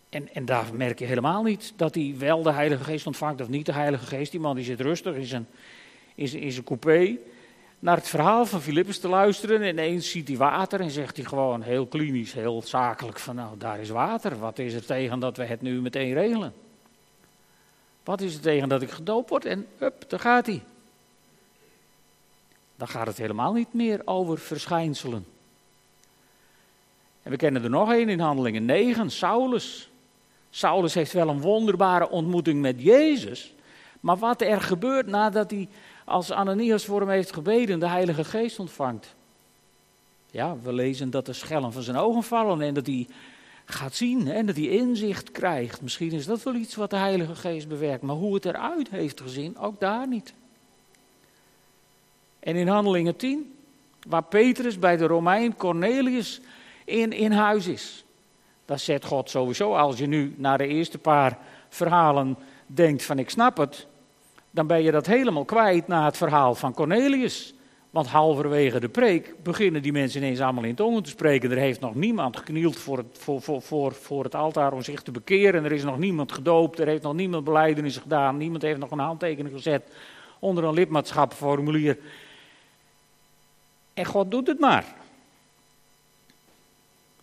En, 0.10 0.34
en 0.34 0.46
daar 0.46 0.66
merk 0.74 1.00
je 1.00 1.06
helemaal 1.06 1.44
niet 1.44 1.74
dat 1.76 1.96
hij 1.96 2.16
wel 2.18 2.44
de 2.44 2.52
Heilige 2.52 2.84
Geest 2.84 3.08
ontvangt 3.08 3.42
of 3.42 3.48
niet 3.48 3.66
de 3.66 3.74
Heilige 3.74 4.06
Geest. 4.06 4.32
Die 4.32 4.40
man 4.40 4.56
die 4.56 4.66
zit 4.66 4.82
rustig 4.82 5.16
in 5.16 5.26
zijn, 6.16 6.64
coupé 6.64 7.18
naar 7.80 7.96
het 7.96 8.08
verhaal 8.08 8.46
van 8.46 8.62
Filippus 8.62 9.00
te 9.00 9.08
luisteren. 9.08 9.62
En 9.62 9.68
ineens 9.68 10.12
ziet 10.12 10.28
hij 10.28 10.38
water 10.38 10.80
en 10.80 10.92
zegt 10.92 11.16
hij 11.16 11.26
gewoon 11.26 11.62
heel 11.62 11.86
klinisch, 11.86 12.34
heel 12.34 12.62
zakelijk 12.66 13.20
van 13.20 13.36
nou 13.36 13.58
daar 13.58 13.80
is 13.80 13.90
water. 13.90 14.40
Wat 14.40 14.60
is 14.60 14.74
er 14.74 14.86
tegen 14.86 15.20
dat 15.20 15.38
we 15.38 15.44
het 15.44 15.62
nu 15.62 15.82
meteen 15.82 16.14
regelen? 16.14 16.54
Wat 18.04 18.22
is 18.22 18.36
er 18.36 18.42
tegen 18.42 18.70
dat 18.70 18.82
ik 18.82 18.90
gedoopt 18.90 19.30
word? 19.30 19.46
En 19.46 19.68
hup, 19.78 20.10
daar 20.10 20.20
gaat 20.20 20.46
hij. 20.46 20.64
Dan 22.80 22.88
gaat 22.88 23.08
het 23.08 23.18
helemaal 23.18 23.54
niet 23.54 23.74
meer 23.74 24.02
over 24.06 24.38
verschijnselen. 24.38 25.26
En 27.24 27.32
we 27.32 27.38
kennen 27.38 27.64
er 27.64 27.70
nog 27.70 27.92
één 27.92 28.10
in 28.10 28.20
Handelingen 28.20 28.66
9, 28.66 29.10
Saulus. 29.10 29.90
Saulus 30.50 30.94
heeft 30.94 31.14
wel 31.14 31.30
een 31.30 31.42
wonderbare 31.42 32.10
ontmoeting 32.10 32.62
met 32.62 32.82
Jezus. 32.82 33.54
Maar 34.00 34.18
wat 34.18 34.42
er 34.42 34.62
gebeurt 34.62 35.08
nadat 35.08 35.52
hij 35.52 35.68
als 36.06 36.32
Ananias 36.32 36.86
voor 36.86 37.00
hem 37.00 37.10
heeft 37.10 37.34
gebeden, 37.34 37.80
de 37.80 37.88
Heilige 37.88 38.24
Geest 38.24 38.60
ontvangt. 38.60 39.16
Ja, 40.32 40.58
we 40.62 40.74
lezen 40.74 41.10
dat 41.10 41.26
de 41.26 41.34
schellen 41.34 41.74
van 41.74 41.82
zijn 41.82 41.98
ogen 41.98 42.24
vallen 42.24 42.62
en 42.62 42.74
dat 42.74 42.86
hij 42.86 43.08
gaat 43.66 43.96
zien 43.96 44.28
en 44.28 44.46
dat 44.46 44.56
hij 44.56 44.68
inzicht 44.68 45.32
krijgt. 45.32 45.82
Misschien 45.82 46.12
is 46.12 46.26
dat 46.26 46.44
wel 46.44 46.56
iets 46.56 46.76
wat 46.76 46.90
de 46.90 46.98
Heilige 46.98 47.36
Geest 47.36 47.68
bewerkt, 47.68 48.04
maar 48.04 48.16
hoe 48.16 48.34
het 48.34 48.46
eruit 48.46 48.90
heeft 48.90 49.22
gezien, 49.22 49.58
ook 49.58 49.80
daar 49.80 50.08
niet. 50.08 50.34
En 52.40 52.56
in 52.56 52.68
Handelingen 52.68 53.16
10, 53.16 53.54
waar 54.08 54.24
Petrus 54.24 54.80
bij 54.80 54.98
de 54.98 55.08
Romein 55.08 55.56
Cornelius 55.56 56.42
in, 56.86 57.12
in 57.12 57.32
huis 57.32 57.68
is. 57.68 58.04
Dat 58.66 58.80
zet 58.80 59.06
God 59.06 59.30
sowieso, 59.30 59.76
als 59.76 59.98
je 59.98 60.08
nu 60.08 60.34
naar 60.38 60.58
de 60.58 60.68
eerste 60.68 60.98
paar 60.98 61.38
verhalen 61.70 62.38
denkt 62.66 63.04
van 63.04 63.20
ik 63.20 63.30
snap 63.30 63.58
het, 63.58 63.88
dan 64.52 64.68
ben 64.68 64.84
je 64.84 64.92
dat 64.92 65.06
helemaal 65.06 65.46
kwijt 65.46 65.88
na 65.88 66.06
het 66.06 66.18
verhaal 66.18 66.56
van 66.56 66.74
Cornelius. 66.74 67.54
Want 67.90 68.08
halverwege 68.08 68.80
de 68.80 68.90
preek 68.90 69.36
beginnen 69.44 69.82
die 69.82 69.92
mensen 69.92 70.22
ineens 70.22 70.40
allemaal 70.40 70.64
in 70.64 70.76
tongen 70.76 71.04
te 71.04 71.10
spreken. 71.10 71.52
Er 71.52 71.58
heeft 71.58 71.80
nog 71.80 71.96
niemand 71.96 72.38
geknield 72.38 72.78
voor 72.78 72.98
het, 72.98 73.18
voor, 73.20 73.42
voor, 73.42 73.62
voor, 73.62 73.94
voor 73.94 74.24
het 74.24 74.36
altaar 74.36 74.74
om 74.74 74.82
zich 74.82 75.02
te 75.02 75.12
bekeren. 75.12 75.64
Er 75.64 75.72
is 75.72 75.84
nog 75.84 75.98
niemand 75.98 76.32
gedoopt. 76.32 76.80
Er 76.80 76.88
heeft 76.88 77.04
nog 77.04 77.14
niemand 77.14 77.44
beleidenis 77.44 77.98
gedaan. 77.98 78.38
Niemand 78.38 78.62
heeft 78.62 78.80
nog 78.80 78.92
een 78.92 79.00
handtekening 79.00 79.56
gezet 79.56 79.84
onder 80.40 80.64
een 80.64 80.74
lidmaatschapformulier. 80.74 81.98
En 84.00 84.06
God 84.06 84.32
doet 84.32 84.48
het 84.48 84.60
maar. 84.60 84.96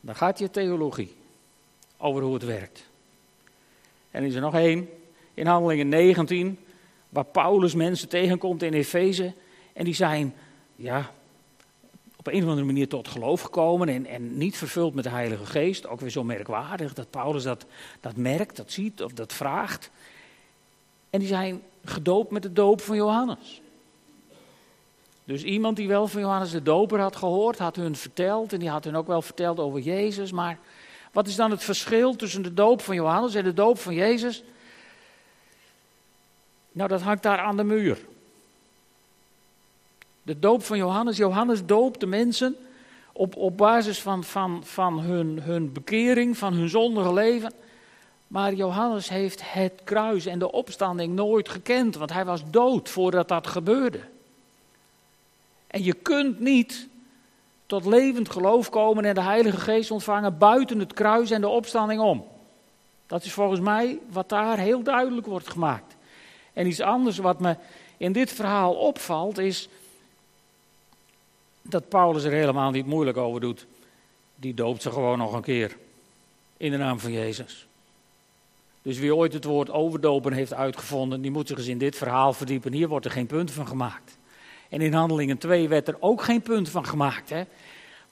Dan 0.01 0.17
gaat 0.17 0.39
je 0.39 0.51
theologie 0.51 1.15
over 1.97 2.23
hoe 2.23 2.35
het 2.35 2.45
werkt. 2.45 2.85
En 4.11 4.25
is 4.25 4.35
er 4.35 4.41
nog 4.41 4.55
één 4.55 4.89
in 5.35 5.47
Handelingen 5.47 5.89
19, 5.89 6.59
waar 7.09 7.25
Paulus 7.25 7.75
mensen 7.75 8.09
tegenkomt 8.09 8.63
in 8.63 8.73
Efeze. 8.73 9.33
En 9.73 9.85
die 9.85 9.95
zijn 9.95 10.35
ja, 10.75 11.11
op 12.17 12.27
een 12.27 12.43
of 12.43 12.49
andere 12.49 12.67
manier 12.67 12.89
tot 12.89 13.09
geloof 13.09 13.41
gekomen 13.41 13.89
en, 13.89 14.07
en 14.07 14.37
niet 14.37 14.57
vervuld 14.57 14.95
met 14.95 15.05
de 15.05 15.11
Heilige 15.11 15.47
Geest. 15.47 15.87
Ook 15.87 16.01
weer 16.01 16.11
zo 16.11 16.25
merkwaardig 16.25 16.95
dat 16.95 17.11
Paulus 17.11 17.43
dat, 17.43 17.67
dat 18.01 18.17
merkt, 18.17 18.57
dat 18.57 18.73
ziet 18.73 19.03
of 19.03 19.13
dat 19.13 19.33
vraagt. 19.33 19.91
En 21.11 21.19
die 21.19 21.29
zijn 21.29 21.63
gedoopt 21.85 22.31
met 22.31 22.43
de 22.43 22.53
doop 22.53 22.81
van 22.81 22.97
Johannes. 22.97 23.61
Dus 25.27 25.43
iemand 25.43 25.77
die 25.77 25.89
wel 25.89 26.09
van 26.09 26.21
Johannes 26.21 26.51
de 26.51 26.63
Doper 26.63 27.01
had 27.01 27.17
gehoord, 27.17 27.59
had 27.59 27.77
hun 27.77 27.97
verteld. 27.97 28.53
En 28.53 28.59
die 28.59 28.69
had 28.69 28.85
hun 28.85 28.97
ook 28.97 29.07
wel 29.07 29.23
verteld 29.23 29.59
over 29.59 29.81
Jezus. 29.81 30.33
Maar 30.33 30.59
wat 31.13 31.27
is 31.27 31.37
dan 31.37 31.51
het 31.51 31.65
verschil 31.65 32.17
tussen 32.17 32.43
de 32.43 32.55
doop 32.55 32.83
van 32.83 32.95
Johannes 32.95 33.35
en 33.35 33.45
de 33.45 33.53
doop 33.53 33.79
van 33.79 33.95
Jezus? 33.95 34.43
Nou, 36.73 36.89
dat 36.89 37.01
hangt 37.01 37.23
daar 37.23 37.39
aan 37.39 37.57
de 37.57 37.65
muur. 37.65 37.99
De 40.23 40.39
doop 40.39 40.65
van 40.65 40.77
Johannes. 40.77 41.17
Johannes 41.17 41.65
doopt 41.65 42.01
de 42.01 42.07
mensen 42.07 42.57
op, 43.13 43.37
op 43.37 43.57
basis 43.57 44.01
van, 44.01 44.25
van, 44.25 44.65
van 44.65 45.01
hun, 45.01 45.43
hun 45.43 45.73
bekering, 45.73 46.39
van 46.39 46.53
hun 46.53 46.69
zondige 46.69 47.13
leven. 47.13 47.53
Maar 48.27 48.53
Johannes 48.53 49.09
heeft 49.09 49.53
het 49.53 49.81
kruis 49.85 50.27
en 50.27 50.39
de 50.39 50.53
opstanding 50.53 51.15
nooit 51.15 51.49
gekend, 51.49 51.97
want 51.97 52.13
hij 52.13 52.25
was 52.25 52.43
dood 52.51 52.89
voordat 52.89 53.29
dat 53.29 53.47
gebeurde. 53.47 54.01
En 55.67 55.85
je 55.85 55.93
kunt 55.95 56.41
niet 56.41 56.89
tot 57.67 57.85
levend 57.85 58.31
geloof 58.31 58.71
komen 58.71 59.05
en 59.05 59.15
de 59.15 59.21
Heilige 59.21 59.61
Geest 59.61 59.91
ontvangen 59.91 60.39
buiten 60.39 60.79
het 60.79 60.93
kruis 60.93 61.31
en 61.31 61.41
de 61.41 61.49
opstanding 61.49 62.01
om. 62.01 62.27
Dat 63.07 63.25
is 63.25 63.33
volgens 63.33 63.61
mij 63.61 63.99
wat 64.11 64.29
daar 64.29 64.59
heel 64.59 64.83
duidelijk 64.83 65.27
wordt 65.27 65.49
gemaakt. 65.49 65.97
En 66.53 66.67
iets 66.67 66.81
anders 66.81 67.19
wat 67.19 67.41
me 67.41 67.57
in 67.97 68.13
dit 68.13 68.33
verhaal 68.33 68.75
opvalt 68.75 69.39
is 69.39 69.69
dat 71.63 71.89
Paulus 71.89 72.25
er 72.25 72.33
helemaal 72.33 72.71
niet 72.71 72.87
moeilijk 72.87 73.17
over 73.17 73.41
doet. 73.41 73.67
Die 74.35 74.55
doopt 74.55 74.83
ze 74.83 74.91
gewoon 74.91 75.19
nog 75.19 75.33
een 75.33 75.43
keer 75.43 75.77
in 76.57 76.71
de 76.71 76.77
naam 76.77 76.99
van 76.99 77.13
Jezus. 77.13 77.67
Dus 78.83 78.99
wie 78.99 79.15
ooit 79.15 79.33
het 79.33 79.45
woord 79.45 79.71
overdopen 79.71 80.33
heeft 80.33 80.55
uitgevonden, 80.55 81.21
die 81.21 81.31
moet 81.31 81.49
zich 81.49 81.59
eens 81.59 81.67
in 81.67 81.79
dit 81.79 81.97
verhaal 81.97 82.33
verdiepen. 82.33 82.73
Hier 82.73 82.89
wordt 82.89 83.05
er 83.05 83.11
geen 83.11 83.27
punt 83.27 83.51
van 83.51 83.67
gemaakt. 83.67 84.19
En 84.69 84.81
in 84.81 84.93
Handelingen 84.93 85.39
2 85.39 85.69
werd 85.69 85.89
er 85.89 85.97
ook 86.01 86.23
geen 86.23 86.43
punt 86.43 86.69
van 86.69 86.87
gemaakt. 86.87 87.31
Hè? 87.31 87.43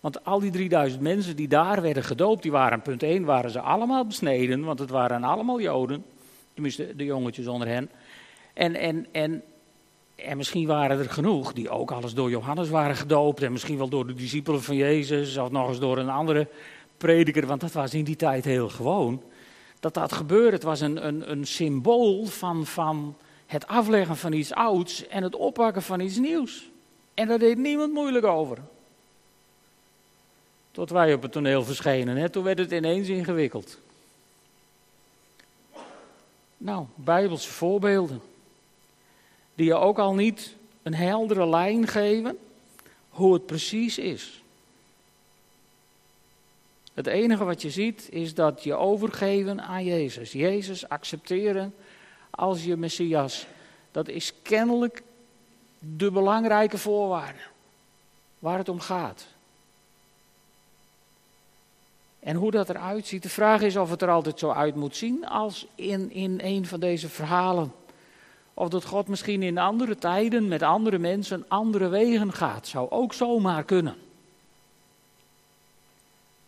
Want 0.01 0.25
al 0.25 0.41
die 0.41 0.51
3000 0.51 1.03
mensen 1.03 1.37
die 1.37 1.49
daar 1.49 1.83
werden 1.83 2.05
gedoopt, 2.05 2.43
die 2.43 2.51
waren, 2.51 2.83
punt 2.83 3.03
1, 3.03 3.25
waren 3.25 3.51
ze 3.51 3.61
allemaal 3.61 4.07
besneden. 4.07 4.65
Want 4.65 4.79
het 4.79 4.91
waren 4.91 5.25
allemaal 5.25 5.61
Joden. 5.61 6.05
Tenminste, 6.53 6.97
de 6.97 7.05
jongetjes 7.05 7.47
onder 7.47 7.69
hen. 7.69 7.91
En, 8.53 8.75
en, 8.75 9.07
en, 9.13 9.43
en 10.15 10.37
misschien 10.37 10.67
waren 10.67 10.99
er 10.99 11.11
genoeg 11.11 11.53
die 11.53 11.71
ook 11.71 11.91
alles 11.91 12.15
door 12.15 12.31
Johannes 12.31 12.69
waren 12.69 12.97
gedoopt. 12.97 13.43
En 13.43 13.53
misschien 13.53 13.79
wel 13.79 13.89
door 13.89 14.07
de 14.07 14.15
discipelen 14.15 14.63
van 14.63 14.77
Jezus. 14.77 15.37
Of 15.37 15.51
nog 15.51 15.69
eens 15.69 15.81
door 15.81 15.99
een 15.99 16.11
andere 16.11 16.49
prediker. 16.97 17.47
Want 17.47 17.61
dat 17.61 17.73
was 17.73 17.95
in 17.95 18.05
die 18.05 18.17
tijd 18.17 18.45
heel 18.45 18.69
gewoon. 18.69 19.23
Dat 19.81 19.95
dat 19.95 20.13
gebeurde. 20.13 20.53
Het 20.53 20.63
was 20.63 20.81
een, 20.81 21.07
een, 21.07 21.31
een 21.31 21.47
symbool 21.47 22.25
van, 22.25 22.67
van 22.67 23.17
het 23.55 23.67
afleggen 23.67 24.17
van 24.17 24.33
iets 24.33 24.53
ouds 24.53 25.07
en 25.07 25.23
het 25.23 25.37
oppakken 25.37 25.83
van 25.83 26.01
iets 26.01 26.17
nieuws. 26.17 26.69
En 27.15 27.29
daar 27.29 27.39
deed 27.39 27.59
niemand 27.59 27.93
moeilijk 27.93 28.25
over. 28.25 28.59
Tot 30.71 30.91
wij 30.91 31.15
op 31.15 31.23
het 31.23 31.33
toneel 31.33 31.65
verschenen, 31.65 32.17
hè? 32.17 32.29
toen 32.29 32.45
werd 32.45 32.59
het 32.59 32.71
ineens 32.71 33.09
ingewikkeld. 33.09 33.79
Nou, 36.57 36.87
bijbelse 36.95 37.51
voorbeelden. 37.51 38.21
Die 39.55 39.67
je 39.67 39.75
ook 39.75 39.99
al 39.99 40.15
niet 40.15 40.55
een 40.83 40.95
heldere 40.95 41.47
lijn 41.47 41.87
geven 41.87 42.39
hoe 43.09 43.33
het 43.33 43.47
precies 43.47 43.99
is. 43.99 44.43
Het 46.95 47.07
enige 47.07 47.45
wat 47.45 47.63
je 47.63 47.71
ziet 47.71 48.09
is 48.11 48.35
dat 48.35 48.63
je 48.63 48.75
overgeven 48.75 49.63
aan 49.63 49.85
Jezus. 49.85 50.33
Jezus 50.33 50.89
accepteren 50.89 51.75
als 52.35 52.65
je 52.65 52.77
Messias. 52.77 53.47
Dat 53.91 54.09
is 54.09 54.33
kennelijk 54.43 55.03
de 55.79 56.11
belangrijke 56.11 56.79
voorwaarde 56.79 57.41
waar 58.39 58.59
het 58.59 58.69
om 58.69 58.81
gaat. 58.81 59.27
En 62.21 62.37
hoe 62.37 62.51
dat 62.51 62.69
eruit 62.69 63.07
ziet, 63.07 63.23
de 63.23 63.29
vraag 63.29 63.61
is 63.61 63.77
of 63.77 63.91
het 63.91 64.03
er 64.03 64.11
altijd 64.11 64.39
zo 64.39 64.51
uit 64.51 64.75
moet 64.75 64.97
zien 64.97 65.27
als 65.27 65.67
in, 65.75 66.11
in 66.11 66.41
een 66.43 66.67
van 66.67 66.81
deze 66.81 67.09
verhalen. 67.09 67.73
Of 68.55 68.69
dat 68.69 68.85
God 68.85 69.09
misschien 69.09 69.43
in 69.43 69.59
andere 69.59 69.97
tijden 69.97 70.49
met 70.49 70.63
andere 70.63 70.99
mensen 70.99 71.45
andere 71.49 71.89
wegen 71.89 72.33
gaat. 72.33 72.67
Zou 72.67 72.91
ook 72.91 73.15
zomaar 73.15 73.65
kunnen. 73.65 73.97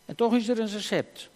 En 0.05 0.17
toch 0.17 0.35
is 0.35 0.49
er 0.49 0.61
een 0.61 0.69
recept. 0.69 1.29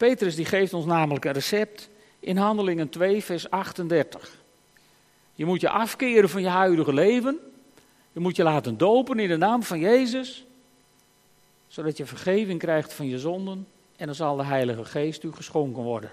Petrus 0.00 0.34
die 0.34 0.44
geeft 0.44 0.74
ons 0.74 0.84
namelijk 0.84 1.24
een 1.24 1.32
recept 1.32 1.88
in 2.20 2.36
Handelingen 2.36 2.88
2, 2.88 3.24
vers 3.24 3.50
38. 3.50 4.30
Je 5.34 5.44
moet 5.44 5.60
je 5.60 5.68
afkeren 5.68 6.28
van 6.28 6.42
je 6.42 6.48
huidige 6.48 6.92
leven. 6.92 7.38
Je 8.12 8.20
moet 8.20 8.36
je 8.36 8.42
laten 8.42 8.78
dopen 8.78 9.18
in 9.18 9.28
de 9.28 9.36
naam 9.36 9.62
van 9.62 9.78
Jezus. 9.78 10.46
Zodat 11.68 11.96
je 11.96 12.06
vergeving 12.06 12.58
krijgt 12.58 12.92
van 12.92 13.08
je 13.08 13.18
zonden. 13.18 13.66
En 13.96 14.06
dan 14.06 14.14
zal 14.14 14.36
de 14.36 14.44
Heilige 14.44 14.84
Geest 14.84 15.22
u 15.22 15.32
geschonken 15.32 15.82
worden. 15.82 16.12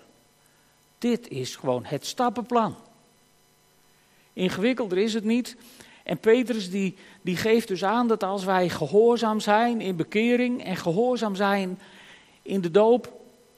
Dit 0.97 1.27
is 1.27 1.55
gewoon 1.55 1.85
het 1.85 2.05
stappenplan. 2.05 2.75
Ingewikkelder 4.33 4.97
is 4.97 5.13
het 5.13 5.23
niet. 5.23 5.55
En 6.03 6.17
Petrus 6.17 6.69
die, 6.69 6.95
die 7.21 7.37
geeft 7.37 7.67
dus 7.67 7.83
aan 7.83 8.07
dat 8.07 8.23
als 8.23 8.43
wij 8.43 8.69
gehoorzaam 8.69 9.39
zijn 9.39 9.81
in 9.81 9.95
bekering 9.95 10.63
en 10.63 10.75
gehoorzaam 10.75 11.35
zijn 11.35 11.79
in 12.41 12.61
de 12.61 12.71
doop, 12.71 13.16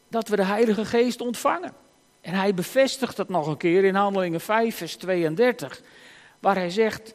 dat 0.09 0.27
we 0.27 0.35
de 0.35 0.43
Heilige 0.43 0.85
Geest 0.85 1.21
ontvangen. 1.21 1.73
En 2.21 2.33
hij 2.33 2.53
bevestigt 2.53 3.15
dat 3.15 3.29
nog 3.29 3.47
een 3.47 3.57
keer 3.57 3.83
in 3.83 3.95
Handelingen 3.95 4.41
5, 4.41 4.75
vers 4.75 4.95
32, 4.95 5.81
waar 6.39 6.55
hij 6.55 6.69
zegt, 6.69 7.13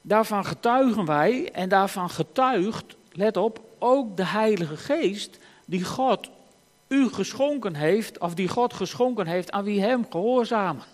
daarvan 0.00 0.44
getuigen 0.44 1.04
wij 1.04 1.50
en 1.52 1.68
daarvan 1.68 2.10
getuigt, 2.10 2.96
let 3.12 3.36
op, 3.36 3.60
ook 3.78 4.16
de 4.16 4.26
Heilige 4.26 4.76
Geest 4.76 5.38
die 5.64 5.84
God 5.84 6.30
u 6.88 7.08
geschonken 7.08 7.74
heeft, 7.74 8.18
of 8.18 8.34
die 8.34 8.48
God 8.48 8.72
geschonken 8.72 9.26
heeft 9.26 9.50
aan 9.50 9.64
wie 9.64 9.80
hem 9.80 10.06
gehoorzamen. 10.10 10.84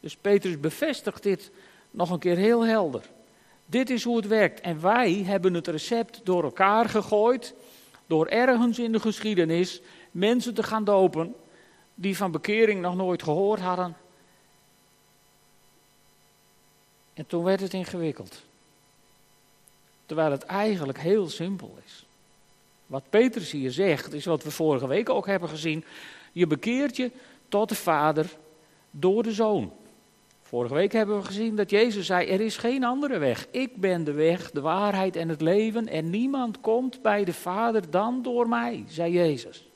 Dus 0.00 0.16
Petrus 0.16 0.60
bevestigt 0.60 1.22
dit 1.22 1.50
nog 1.90 2.10
een 2.10 2.18
keer 2.18 2.36
heel 2.36 2.66
helder. 2.66 3.02
Dit 3.66 3.90
is 3.90 4.04
hoe 4.04 4.16
het 4.16 4.26
werkt. 4.26 4.60
En 4.60 4.80
wij 4.80 5.22
hebben 5.26 5.54
het 5.54 5.66
recept 5.66 6.20
door 6.24 6.44
elkaar 6.44 6.88
gegooid, 6.88 7.54
door 8.08 8.26
ergens 8.26 8.78
in 8.78 8.92
de 8.92 9.00
geschiedenis 9.00 9.80
mensen 10.10 10.54
te 10.54 10.62
gaan 10.62 10.84
dopen 10.84 11.34
die 11.94 12.16
van 12.16 12.30
bekering 12.30 12.80
nog 12.80 12.96
nooit 12.96 13.22
gehoord 13.22 13.60
hadden. 13.60 13.96
En 17.14 17.26
toen 17.26 17.44
werd 17.44 17.60
het 17.60 17.72
ingewikkeld. 17.72 18.42
Terwijl 20.06 20.30
het 20.30 20.42
eigenlijk 20.42 20.98
heel 20.98 21.28
simpel 21.28 21.78
is. 21.84 22.06
Wat 22.86 23.10
Petrus 23.10 23.50
hier 23.50 23.70
zegt, 23.70 24.12
is 24.12 24.24
wat 24.24 24.42
we 24.42 24.50
vorige 24.50 24.86
week 24.86 25.10
ook 25.10 25.26
hebben 25.26 25.48
gezien. 25.48 25.84
Je 26.32 26.46
bekeert 26.46 26.96
je 26.96 27.10
tot 27.48 27.68
de 27.68 27.74
Vader 27.74 28.36
door 28.90 29.22
de 29.22 29.32
Zoon. 29.32 29.72
Vorige 30.48 30.74
week 30.74 30.92
hebben 30.92 31.16
we 31.16 31.24
gezien 31.24 31.56
dat 31.56 31.70
Jezus 31.70 32.06
zei: 32.06 32.28
Er 32.28 32.40
is 32.40 32.56
geen 32.56 32.84
andere 32.84 33.18
weg. 33.18 33.46
Ik 33.50 33.76
ben 33.76 34.04
de 34.04 34.12
weg, 34.12 34.50
de 34.50 34.60
waarheid 34.60 35.16
en 35.16 35.28
het 35.28 35.40
leven. 35.40 35.88
En 35.88 36.10
niemand 36.10 36.60
komt 36.60 37.02
bij 37.02 37.24
de 37.24 37.32
Vader 37.32 37.90
dan 37.90 38.22
door 38.22 38.48
mij, 38.48 38.84
zei 38.86 39.12
Jezus. 39.12 39.68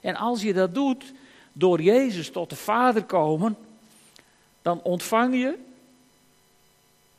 En 0.00 0.16
als 0.16 0.42
je 0.42 0.52
dat 0.52 0.74
doet, 0.74 1.12
door 1.52 1.80
Jezus 1.80 2.30
tot 2.30 2.50
de 2.50 2.56
Vader 2.56 3.04
komen, 3.04 3.56
dan 4.62 4.82
ontvang 4.82 5.34
je 5.34 5.58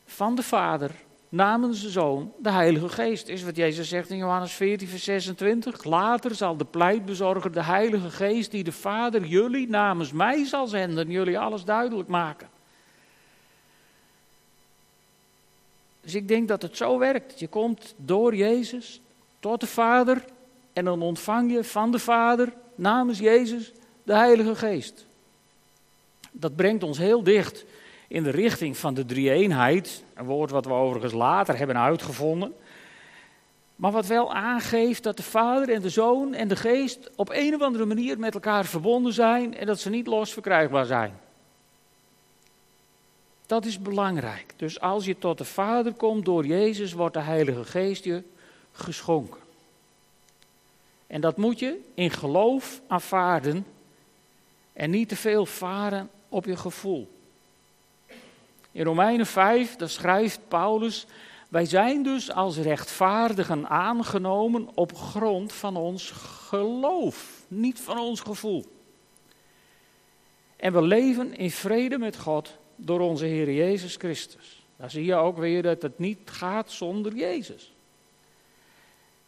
van 0.06 0.36
de 0.36 0.44
Vader 0.44 0.92
namens 1.30 1.82
de 1.82 1.90
Zoon 1.90 2.34
de 2.38 2.52
Heilige 2.52 2.90
Geest. 2.90 3.28
Is 3.28 3.44
wat 3.44 3.56
Jezus 3.56 3.90
zegt 3.90 4.10
in 4.10 4.18
Johannes 4.18 4.52
14, 4.52 4.88
vers 4.88 5.04
26. 5.04 5.84
Later 5.84 6.36
zal 6.36 6.58
de 6.58 6.66
pleitbezorger, 6.66 7.52
de 7.52 7.64
Heilige 7.64 8.10
Geest, 8.10 8.52
die 8.52 8.64
de 8.64 8.72
Vader 8.72 9.26
jullie 9.26 9.70
namens 9.70 10.12
mij 10.12 10.46
zal 10.46 10.68
zenden, 10.68 11.12
jullie 11.12 11.40
alles 11.40 11.64
duidelijk 11.64 12.10
maken. 12.10 12.50
Dus 16.02 16.16
ik 16.16 16.28
denk 16.28 16.48
dat 16.48 16.62
het 16.62 16.78
zo 16.78 16.98
werkt. 16.98 17.40
Je 17.40 17.48
komt 17.48 17.94
door 17.98 18.36
Jezus 18.36 19.02
tot 19.40 19.60
de 19.60 19.68
Vader 19.68 20.26
en 20.74 20.86
dan 20.86 21.02
ontvang 21.02 21.52
je 21.52 21.64
van 21.64 21.92
de 21.92 22.00
Vader 22.00 22.54
namens 22.76 23.20
Jezus 23.20 23.72
de 24.04 24.14
Heilige 24.14 24.56
Geest. 24.56 25.06
Dat 26.32 26.56
brengt 26.56 26.84
ons 26.84 26.98
heel 26.98 27.24
dicht 27.24 27.66
in 28.10 28.24
de 28.24 28.30
richting 28.30 28.78
van 28.78 28.94
de 28.94 29.06
drie-eenheid. 29.06 30.04
Een 30.14 30.26
woord 30.26 30.52
wat 30.52 30.66
we 30.66 30.72
overigens 30.72 31.14
later 31.14 31.58
hebben 31.58 31.78
uitgevonden. 31.78 32.54
Maar 33.76 33.92
wat 33.92 34.06
wel 34.06 34.34
aangeeft 34.34 35.04
dat 35.04 35.18
de 35.18 35.24
Vader 35.24 35.76
en 35.76 35.82
de 35.82 35.90
Zoon 35.90 36.34
en 36.34 36.48
de 36.48 36.56
Geest 36.56 37.10
op 37.16 37.30
een 37.30 37.56
of 37.56 37.62
andere 37.62 37.86
manier 37.86 38.20
met 38.20 38.34
elkaar 38.34 38.66
verbonden 38.66 39.14
zijn 39.14 39.58
en 39.58 39.66
dat 39.66 39.80
ze 39.80 39.90
niet 39.90 40.08
los 40.08 40.34
verkrijgbaar 40.34 40.86
zijn. 40.86 41.20
Dat 43.46 43.66
is 43.66 43.82
belangrijk. 43.82 44.54
Dus 44.56 44.80
als 44.80 45.06
je 45.06 45.18
tot 45.18 45.38
de 45.38 45.46
Vader 45.46 45.94
komt 45.94 46.26
door 46.26 46.46
Jezus, 46.46 46.94
wordt 46.94 47.14
de 47.14 47.20
Heilige 47.20 47.64
Geest 47.64 48.04
je 48.04 48.24
geschonken. 48.72 49.40
En 51.08 51.22
dat 51.22 51.38
moet 51.38 51.60
je 51.60 51.80
in 51.94 52.12
geloof 52.12 52.82
aanvaarden 52.88 53.66
en 54.74 54.90
niet 54.90 55.10
te 55.10 55.16
veel 55.16 55.46
varen 55.46 56.10
op 56.30 56.46
je 56.46 56.58
gevoel. 56.58 57.19
In 58.72 58.86
Romeinen 58.86 59.26
5, 59.26 59.76
daar 59.76 59.90
schrijft 59.90 60.40
Paulus, 60.48 61.06
wij 61.50 61.66
zijn 61.66 62.04
dus 62.04 62.32
als 62.32 62.58
rechtvaardigen 62.58 63.70
aangenomen 63.70 64.70
op 64.74 64.96
grond 64.96 65.54
van 65.54 65.76
ons 65.76 66.12
geloof, 66.12 67.44
niet 67.48 67.80
van 67.80 68.00
ons 68.00 68.20
gevoel. 68.20 68.66
En 70.56 70.74
we 70.74 70.82
leven 70.82 71.38
in 71.38 71.52
vrede 71.52 71.98
met 71.98 72.18
God 72.18 72.58
door 72.76 73.00
onze 73.00 73.26
Heer 73.26 73.54
Jezus 73.54 73.96
Christus. 73.96 74.66
Daar 74.76 74.92
zie 74.92 75.06
je 75.06 75.16
ook 75.16 75.38
weer 75.38 75.62
dat 75.62 75.82
het 75.82 76.00
niet 76.00 76.20
gaat 76.26 76.72
zonder 76.72 77.16
Jezus. 77.16 77.74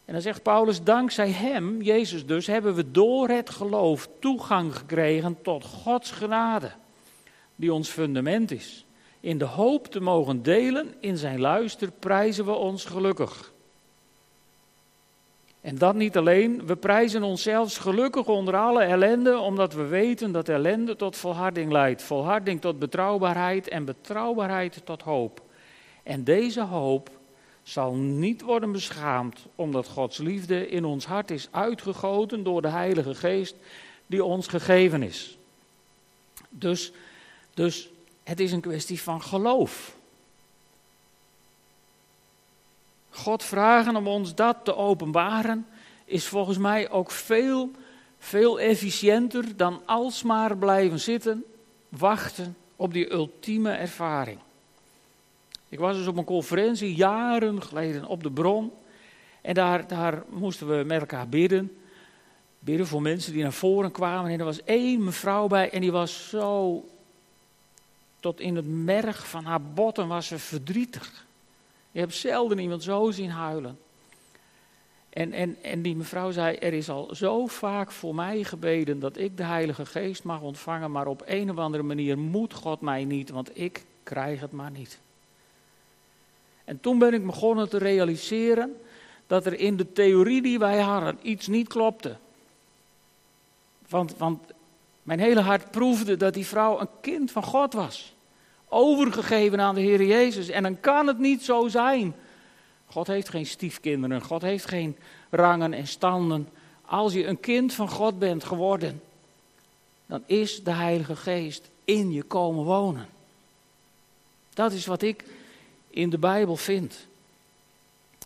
En 0.04 0.12
dan 0.12 0.22
zegt 0.22 0.42
Paulus, 0.42 0.82
dankzij 0.82 1.30
Hem, 1.30 1.82
Jezus 1.82 2.26
dus, 2.26 2.46
hebben 2.46 2.74
we 2.74 2.90
door 2.90 3.28
het 3.28 3.50
geloof 3.50 4.08
toegang 4.18 4.76
gekregen 4.76 5.42
tot 5.42 5.64
Gods 5.64 6.10
genade, 6.10 6.72
die 7.56 7.72
ons 7.72 7.88
fundament 7.88 8.50
is. 8.50 8.84
In 9.22 9.38
de 9.38 9.44
hoop 9.44 9.86
te 9.86 10.00
mogen 10.00 10.42
delen 10.42 10.94
in 11.00 11.16
zijn 11.16 11.40
luister 11.40 11.90
prijzen 11.90 12.44
we 12.44 12.52
ons 12.52 12.84
gelukkig. 12.84 13.52
En 15.60 15.78
dat 15.78 15.94
niet 15.94 16.16
alleen, 16.16 16.66
we 16.66 16.76
prijzen 16.76 17.22
onszelf 17.22 17.76
gelukkig 17.76 18.26
onder 18.26 18.56
alle 18.56 18.82
ellende, 18.82 19.38
omdat 19.38 19.72
we 19.72 19.86
weten 19.86 20.32
dat 20.32 20.48
ellende 20.48 20.96
tot 20.96 21.16
volharding 21.16 21.72
leidt. 21.72 22.02
Volharding 22.02 22.60
tot 22.60 22.78
betrouwbaarheid 22.78 23.68
en 23.68 23.84
betrouwbaarheid 23.84 24.80
tot 24.84 25.02
hoop. 25.02 25.42
En 26.02 26.24
deze 26.24 26.62
hoop 26.62 27.10
zal 27.62 27.94
niet 27.94 28.42
worden 28.42 28.72
beschaamd, 28.72 29.46
omdat 29.54 29.88
Gods 29.88 30.18
liefde 30.18 30.68
in 30.68 30.84
ons 30.84 31.06
hart 31.06 31.30
is 31.30 31.48
uitgegoten 31.50 32.42
door 32.42 32.62
de 32.62 32.68
Heilige 32.68 33.14
Geest 33.14 33.54
die 34.06 34.24
ons 34.24 34.46
gegeven 34.46 35.02
is. 35.02 35.38
Dus, 36.48 36.92
dus 37.54 37.91
het 38.22 38.40
is 38.40 38.52
een 38.52 38.60
kwestie 38.60 39.02
van 39.02 39.22
geloof. 39.22 39.96
God 43.10 43.42
vragen 43.42 43.96
om 43.96 44.06
ons 44.06 44.34
dat 44.34 44.56
te 44.64 44.76
openbaren 44.76 45.66
is 46.04 46.26
volgens 46.26 46.58
mij 46.58 46.90
ook 46.90 47.10
veel, 47.10 47.70
veel 48.18 48.60
efficiënter 48.60 49.56
dan 49.56 49.82
alsmaar 49.84 50.56
blijven 50.56 51.00
zitten, 51.00 51.44
wachten 51.88 52.56
op 52.76 52.92
die 52.92 53.12
ultieme 53.12 53.70
ervaring. 53.70 54.38
Ik 55.68 55.78
was 55.78 55.96
dus 55.96 56.06
op 56.06 56.16
een 56.16 56.24
conferentie 56.24 56.94
jaren 56.94 57.62
geleden 57.62 58.06
op 58.06 58.22
de 58.22 58.30
bron. 58.30 58.72
En 59.40 59.54
daar, 59.54 59.86
daar 59.86 60.22
moesten 60.28 60.68
we 60.68 60.84
met 60.84 61.00
elkaar 61.00 61.28
bidden. 61.28 61.76
Bidden 62.58 62.86
voor 62.86 63.02
mensen 63.02 63.32
die 63.32 63.42
naar 63.42 63.52
voren 63.52 63.90
kwamen. 63.90 64.30
En 64.30 64.38
er 64.38 64.44
was 64.44 64.64
één 64.64 65.04
mevrouw 65.04 65.46
bij 65.46 65.70
en 65.70 65.80
die 65.80 65.92
was 65.92 66.28
zo 66.28 66.84
tot 68.22 68.40
in 68.40 68.56
het 68.56 68.66
merg 68.66 69.28
van 69.28 69.44
haar 69.44 69.62
botten 69.62 70.08
was 70.08 70.26
ze 70.26 70.38
verdrietig. 70.38 71.26
Je 71.90 72.00
hebt 72.00 72.14
zelden 72.14 72.58
iemand 72.58 72.82
zo 72.82 73.10
zien 73.10 73.30
huilen. 73.30 73.78
En, 75.08 75.32
en, 75.32 75.56
en 75.62 75.82
die 75.82 75.96
mevrouw 75.96 76.30
zei: 76.30 76.56
Er 76.56 76.72
is 76.72 76.88
al 76.88 77.14
zo 77.14 77.46
vaak 77.46 77.90
voor 77.90 78.14
mij 78.14 78.44
gebeden 78.44 79.00
dat 79.00 79.16
ik 79.16 79.36
de 79.36 79.42
Heilige 79.42 79.86
Geest 79.86 80.24
mag 80.24 80.40
ontvangen, 80.40 80.90
maar 80.90 81.06
op 81.06 81.22
een 81.26 81.50
of 81.50 81.56
andere 81.56 81.82
manier 81.82 82.18
moet 82.18 82.54
God 82.54 82.80
mij 82.80 83.04
niet, 83.04 83.30
want 83.30 83.58
ik 83.58 83.84
krijg 84.02 84.40
het 84.40 84.52
maar 84.52 84.70
niet. 84.70 84.98
En 86.64 86.80
toen 86.80 86.98
ben 86.98 87.14
ik 87.14 87.26
begonnen 87.26 87.68
te 87.68 87.78
realiseren 87.78 88.76
dat 89.26 89.46
er 89.46 89.58
in 89.58 89.76
de 89.76 89.92
theorie 89.92 90.42
die 90.42 90.58
wij 90.58 90.78
hadden 90.78 91.18
iets 91.22 91.46
niet 91.46 91.68
klopte. 91.68 92.16
Want, 93.88 94.16
want 94.16 94.40
mijn 95.02 95.20
hele 95.20 95.40
hart 95.40 95.70
proefde 95.70 96.16
dat 96.16 96.34
die 96.34 96.46
vrouw 96.46 96.80
een 96.80 96.88
kind 97.00 97.30
van 97.30 97.42
God 97.42 97.72
was. 97.72 98.14
Overgegeven 98.68 99.60
aan 99.60 99.74
de 99.74 99.80
Heer 99.80 100.04
Jezus. 100.04 100.48
En 100.48 100.62
dan 100.62 100.80
kan 100.80 101.06
het 101.06 101.18
niet 101.18 101.42
zo 101.42 101.68
zijn. 101.68 102.14
God 102.86 103.06
heeft 103.06 103.28
geen 103.28 103.46
stiefkinderen. 103.46 104.22
God 104.22 104.42
heeft 104.42 104.66
geen 104.66 104.96
rangen 105.30 105.72
en 105.72 105.86
standen. 105.86 106.48
Als 106.84 107.12
je 107.12 107.26
een 107.26 107.40
kind 107.40 107.74
van 107.74 107.88
God 107.88 108.18
bent 108.18 108.44
geworden, 108.44 109.02
dan 110.06 110.22
is 110.26 110.64
de 110.64 110.70
Heilige 110.70 111.16
Geest 111.16 111.70
in 111.84 112.12
je 112.12 112.22
komen 112.22 112.64
wonen. 112.64 113.08
Dat 114.54 114.72
is 114.72 114.86
wat 114.86 115.02
ik 115.02 115.24
in 115.90 116.10
de 116.10 116.18
Bijbel 116.18 116.56
vind. 116.56 117.06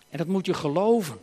En 0.09 0.19
dat 0.19 0.27
moet 0.27 0.47
je 0.47 0.55
geloven. 0.55 1.19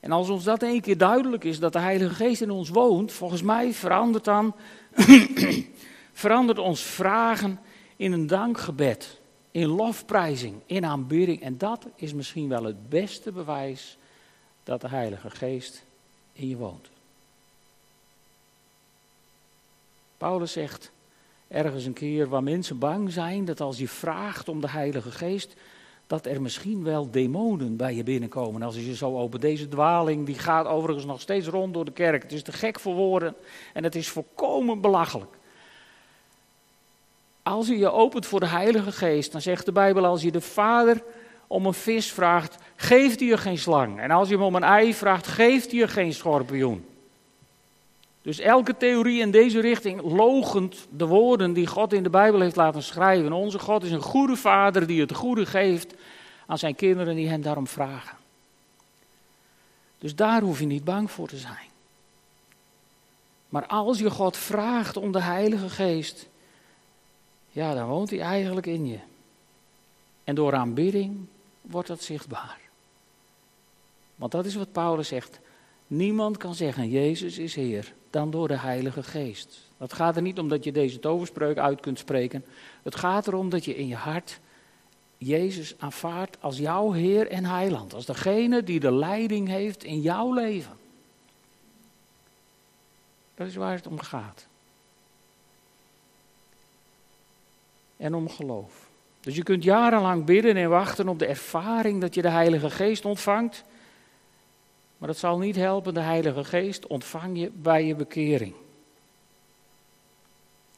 En 0.00 0.12
als 0.12 0.28
ons 0.28 0.44
dat 0.44 0.62
één 0.62 0.80
keer 0.80 0.98
duidelijk 0.98 1.44
is, 1.44 1.58
dat 1.58 1.72
de 1.72 1.78
Heilige 1.78 2.14
Geest 2.14 2.40
in 2.40 2.50
ons 2.50 2.68
woont, 2.68 3.12
volgens 3.12 3.42
mij 3.42 3.72
verandert 3.72 4.24
dan, 4.24 4.54
verandert 6.12 6.58
ons 6.58 6.80
vragen 6.80 7.60
in 7.96 8.12
een 8.12 8.26
dankgebed, 8.26 9.20
in 9.50 9.66
lofprijzing, 9.66 10.60
in 10.66 10.84
aanbidding. 10.84 11.42
En 11.42 11.58
dat 11.58 11.86
is 11.96 12.14
misschien 12.14 12.48
wel 12.48 12.64
het 12.64 12.88
beste 12.88 13.32
bewijs 13.32 13.98
dat 14.64 14.80
de 14.80 14.88
Heilige 14.88 15.30
Geest 15.30 15.84
in 16.32 16.48
je 16.48 16.56
woont. 16.56 16.88
Paulus 20.16 20.52
zegt 20.52 20.90
ergens 21.48 21.84
een 21.84 21.92
keer 21.92 22.28
waar 22.28 22.42
mensen 22.42 22.78
bang 22.78 23.12
zijn 23.12 23.44
dat 23.44 23.60
als 23.60 23.78
je 23.78 23.88
vraagt 23.88 24.48
om 24.48 24.60
de 24.60 24.70
Heilige 24.70 25.10
Geest, 25.10 25.54
dat 26.08 26.26
er 26.26 26.42
misschien 26.42 26.84
wel 26.84 27.10
demonen 27.10 27.76
bij 27.76 27.94
je 27.94 28.02
binnenkomen. 28.02 28.62
Als 28.62 28.76
je 28.76 28.96
zo 28.96 29.18
open, 29.18 29.40
deze 29.40 29.68
dwaling 29.68 30.26
die 30.26 30.38
gaat 30.38 30.66
overigens 30.66 31.06
nog 31.06 31.20
steeds 31.20 31.46
rond 31.46 31.74
door 31.74 31.84
de 31.84 31.92
kerk. 31.92 32.22
Het 32.22 32.32
is 32.32 32.42
te 32.42 32.52
gek 32.52 32.80
voor 32.80 32.94
woorden 32.94 33.34
en 33.72 33.84
het 33.84 33.94
is 33.94 34.08
volkomen 34.08 34.80
belachelijk. 34.80 35.36
Als 37.42 37.66
je 37.66 37.78
je 37.78 37.90
opent 37.90 38.26
voor 38.26 38.40
de 38.40 38.46
Heilige 38.46 38.92
Geest, 38.92 39.32
dan 39.32 39.40
zegt 39.40 39.64
de 39.64 39.72
Bijbel, 39.72 40.04
als 40.04 40.22
je 40.22 40.32
de 40.32 40.40
Vader 40.40 41.02
om 41.46 41.66
een 41.66 41.74
vis 41.74 42.12
vraagt, 42.12 42.56
geeft 42.76 43.20
hij 43.20 43.28
je 43.28 43.36
geen 43.36 43.58
slang. 43.58 44.00
En 44.00 44.10
als 44.10 44.28
je 44.28 44.34
hem 44.34 44.44
om 44.44 44.54
een 44.54 44.62
ei 44.62 44.94
vraagt, 44.94 45.26
geeft 45.26 45.70
hij 45.70 45.80
je 45.80 45.88
geen 45.88 46.12
schorpioen. 46.12 46.84
Dus 48.28 48.38
elke 48.38 48.76
theorie 48.76 49.20
in 49.20 49.30
deze 49.30 49.60
richting 49.60 50.02
logent 50.02 50.86
de 50.90 51.06
woorden 51.06 51.52
die 51.52 51.66
God 51.66 51.92
in 51.92 52.02
de 52.02 52.10
Bijbel 52.10 52.40
heeft 52.40 52.56
laten 52.56 52.82
schrijven. 52.82 53.32
Onze 53.32 53.58
God 53.58 53.82
is 53.82 53.90
een 53.90 54.02
goede 54.02 54.36
vader 54.36 54.86
die 54.86 55.00
het 55.00 55.14
goede 55.14 55.46
geeft 55.46 55.94
aan 56.46 56.58
zijn 56.58 56.74
kinderen 56.74 57.14
die 57.14 57.28
hem 57.28 57.42
daarom 57.42 57.66
vragen. 57.66 58.16
Dus 59.98 60.14
daar 60.14 60.42
hoef 60.42 60.58
je 60.58 60.66
niet 60.66 60.84
bang 60.84 61.10
voor 61.10 61.28
te 61.28 61.36
zijn. 61.36 61.68
Maar 63.48 63.66
als 63.66 63.98
je 63.98 64.10
God 64.10 64.36
vraagt 64.36 64.96
om 64.96 65.12
de 65.12 65.22
Heilige 65.22 65.68
Geest, 65.68 66.28
ja, 67.50 67.74
dan 67.74 67.88
woont 67.88 68.10
hij 68.10 68.20
eigenlijk 68.20 68.66
in 68.66 68.86
je. 68.86 68.98
En 70.24 70.34
door 70.34 70.54
aanbidding 70.54 71.26
wordt 71.60 71.88
dat 71.88 72.02
zichtbaar. 72.02 72.58
Want 74.14 74.32
dat 74.32 74.44
is 74.44 74.54
wat 74.54 74.72
Paulus 74.72 75.08
zegt. 75.08 75.38
Niemand 75.88 76.36
kan 76.36 76.54
zeggen, 76.54 76.88
Jezus 76.88 77.38
is 77.38 77.54
Heer, 77.54 77.92
dan 78.10 78.30
door 78.30 78.48
de 78.48 78.58
Heilige 78.58 79.02
Geest. 79.02 79.70
Het 79.76 79.92
gaat 79.92 80.16
er 80.16 80.22
niet 80.22 80.38
om 80.38 80.48
dat 80.48 80.64
je 80.64 80.72
deze 80.72 80.98
toverspreuk 80.98 81.58
uit 81.58 81.80
kunt 81.80 81.98
spreken. 81.98 82.44
Het 82.82 82.96
gaat 82.96 83.26
erom 83.26 83.48
dat 83.48 83.64
je 83.64 83.76
in 83.76 83.86
je 83.86 83.94
hart 83.94 84.40
Jezus 85.18 85.74
aanvaardt 85.78 86.36
als 86.40 86.58
jouw 86.58 86.92
Heer 86.92 87.28
en 87.28 87.44
Heiland. 87.44 87.94
Als 87.94 88.06
degene 88.06 88.64
die 88.64 88.80
de 88.80 88.92
leiding 88.92 89.48
heeft 89.48 89.84
in 89.84 90.00
jouw 90.00 90.32
leven. 90.32 90.76
Dat 93.34 93.46
is 93.46 93.54
waar 93.54 93.74
het 93.74 93.86
om 93.86 94.00
gaat. 94.00 94.46
En 97.96 98.14
om 98.14 98.28
geloof. 98.28 98.86
Dus 99.20 99.36
je 99.36 99.42
kunt 99.42 99.64
jarenlang 99.64 100.24
bidden 100.24 100.56
en 100.56 100.68
wachten 100.68 101.08
op 101.08 101.18
de 101.18 101.26
ervaring 101.26 102.00
dat 102.00 102.14
je 102.14 102.22
de 102.22 102.28
Heilige 102.28 102.70
Geest 102.70 103.04
ontvangt. 103.04 103.64
Maar 104.98 105.08
dat 105.08 105.18
zal 105.18 105.38
niet 105.38 105.56
helpen, 105.56 105.94
de 105.94 106.00
Heilige 106.00 106.44
Geest 106.44 106.86
ontvang 106.86 107.38
je 107.38 107.50
bij 107.50 107.84
je 107.84 107.94
bekering. 107.94 108.54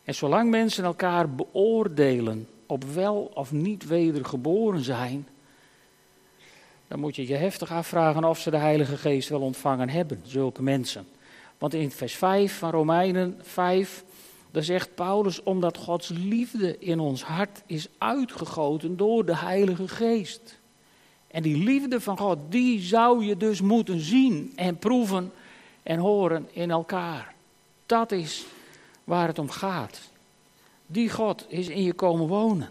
En 0.05 0.15
zolang 0.15 0.51
mensen 0.51 0.85
elkaar 0.85 1.31
beoordelen 1.31 2.49
op 2.67 2.85
wel 2.85 3.31
of 3.35 3.53
niet 3.53 3.87
wedergeboren 3.87 4.83
zijn, 4.83 5.29
dan 6.89 7.01
moet 7.01 7.17
je 7.17 7.27
je 7.27 7.35
heftig 7.35 7.73
afvragen 7.73 8.25
of 8.25 8.39
ze 8.39 8.51
de 8.51 8.57
Heilige 8.57 8.97
Geest 8.97 9.29
wel 9.29 9.41
ontvangen 9.41 9.89
hebben, 9.89 10.21
zulke 10.25 10.63
mensen. 10.63 11.07
Want 11.59 11.75
in 11.75 11.91
vers 11.91 12.15
5 12.15 12.59
van 12.59 12.71
Romeinen 12.71 13.39
5, 13.43 14.05
daar 14.51 14.63
zegt 14.63 14.95
Paulus, 14.95 15.43
omdat 15.43 15.77
Gods 15.77 16.09
liefde 16.09 16.79
in 16.79 17.01
ons 17.01 17.23
hart 17.23 17.63
is 17.67 17.89
uitgegoten 17.99 18.97
door 18.97 19.25
de 19.25 19.37
Heilige 19.37 19.89
Geest. 19.89 20.60
En 21.31 21.43
die 21.43 21.57
liefde 21.57 22.01
van 22.01 22.19
God, 22.19 22.39
die 22.49 22.81
zou 22.81 23.25
je 23.25 23.37
dus 23.37 23.61
moeten 23.61 24.01
zien 24.01 24.53
en 24.57 24.77
proeven 24.77 25.33
en 25.83 25.99
horen 25.99 26.49
in 26.53 26.71
elkaar. 26.71 27.35
Dat 27.87 28.13
is 28.13 28.45
waar 29.05 29.27
het 29.27 29.39
om 29.39 29.51
gaat. 29.51 30.01
Die 30.87 31.11
God 31.11 31.45
is 31.49 31.69
in 31.69 31.83
je 31.83 31.93
komen 31.93 32.27
wonen. 32.27 32.69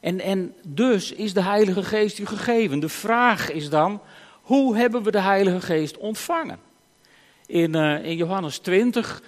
En, 0.00 0.20
en 0.20 0.54
dus 0.62 1.12
is 1.12 1.34
de 1.34 1.42
Heilige 1.42 1.82
Geest 1.82 2.18
u 2.18 2.26
gegeven. 2.26 2.80
De 2.80 2.88
vraag 2.88 3.50
is 3.50 3.70
dan, 3.70 4.00
hoe 4.42 4.76
hebben 4.76 5.02
we 5.02 5.10
de 5.10 5.20
Heilige 5.20 5.60
Geest 5.60 5.96
ontvangen? 5.96 6.58
In, 7.46 7.76
uh, 7.76 8.04
in 8.04 8.16
Johannes 8.16 8.58
20, 8.58 9.22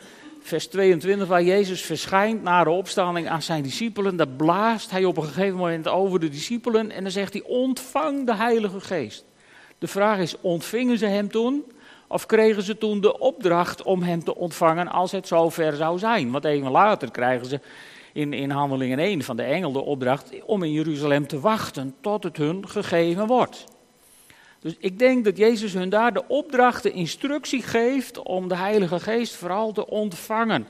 vers 0.48 0.66
22, 0.66 1.28
waar 1.28 1.42
Jezus 1.42 1.82
verschijnt 1.82 2.42
na 2.42 2.64
de 2.64 2.70
opstanding 2.70 3.28
aan 3.28 3.42
zijn 3.42 3.62
discipelen, 3.62 4.16
daar 4.16 4.28
blaast 4.28 4.90
hij 4.90 5.04
op 5.04 5.16
een 5.16 5.24
gegeven 5.24 5.56
moment 5.56 5.88
over 5.88 6.20
de 6.20 6.28
discipelen 6.28 6.90
en 6.90 7.02
dan 7.02 7.12
zegt 7.12 7.32
hij, 7.32 7.42
ontvang 7.42 8.26
de 8.26 8.34
Heilige 8.34 8.80
Geest. 8.80 9.24
De 9.78 9.86
vraag 9.86 10.18
is, 10.18 10.40
ontvingen 10.40 10.98
ze 10.98 11.06
hem 11.06 11.30
toen? 11.30 11.64
Of 12.08 12.26
kregen 12.26 12.62
ze 12.62 12.78
toen 12.78 13.00
de 13.00 13.18
opdracht 13.18 13.82
om 13.82 14.02
hem 14.02 14.24
te 14.24 14.36
ontvangen 14.36 14.88
als 14.88 15.12
het 15.12 15.26
zover 15.26 15.76
zou 15.76 15.98
zijn? 15.98 16.30
Want 16.30 16.44
even 16.44 16.70
later 16.70 17.10
krijgen 17.10 17.46
ze 17.46 17.60
in, 18.12 18.32
in 18.32 18.50
Handelingen 18.50 18.98
1 18.98 19.22
van 19.22 19.36
de 19.36 19.42
engel 19.42 19.72
de 19.72 19.80
opdracht 19.80 20.32
om 20.44 20.62
in 20.62 20.72
Jeruzalem 20.72 21.26
te 21.26 21.40
wachten 21.40 21.94
tot 22.00 22.22
het 22.22 22.36
hun 22.36 22.68
gegeven 22.68 23.26
wordt. 23.26 23.64
Dus 24.60 24.74
ik 24.78 24.98
denk 24.98 25.24
dat 25.24 25.36
Jezus 25.36 25.72
hun 25.72 25.88
daar 25.88 26.12
de 26.12 26.28
opdracht, 26.28 26.82
de 26.82 26.90
instructie 26.90 27.62
geeft 27.62 28.22
om 28.22 28.48
de 28.48 28.56
Heilige 28.56 29.00
Geest 29.00 29.34
vooral 29.34 29.72
te 29.72 29.86
ontvangen. 29.86 30.66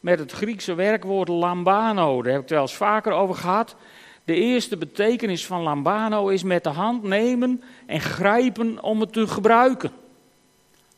Met 0.00 0.18
het 0.18 0.32
Griekse 0.32 0.74
werkwoord 0.74 1.28
lambano, 1.28 2.22
daar 2.22 2.32
heb 2.32 2.42
ik 2.42 2.48
het 2.48 2.50
wel 2.50 2.60
eens 2.60 2.74
vaker 2.74 3.12
over 3.12 3.34
gehad. 3.34 3.76
De 4.24 4.34
eerste 4.34 4.76
betekenis 4.76 5.46
van 5.46 5.62
lambano 5.62 6.28
is 6.28 6.42
met 6.42 6.64
de 6.64 6.70
hand 6.70 7.02
nemen 7.02 7.62
en 7.86 8.00
grijpen 8.00 8.82
om 8.82 9.00
het 9.00 9.12
te 9.12 9.26
gebruiken. 9.26 9.92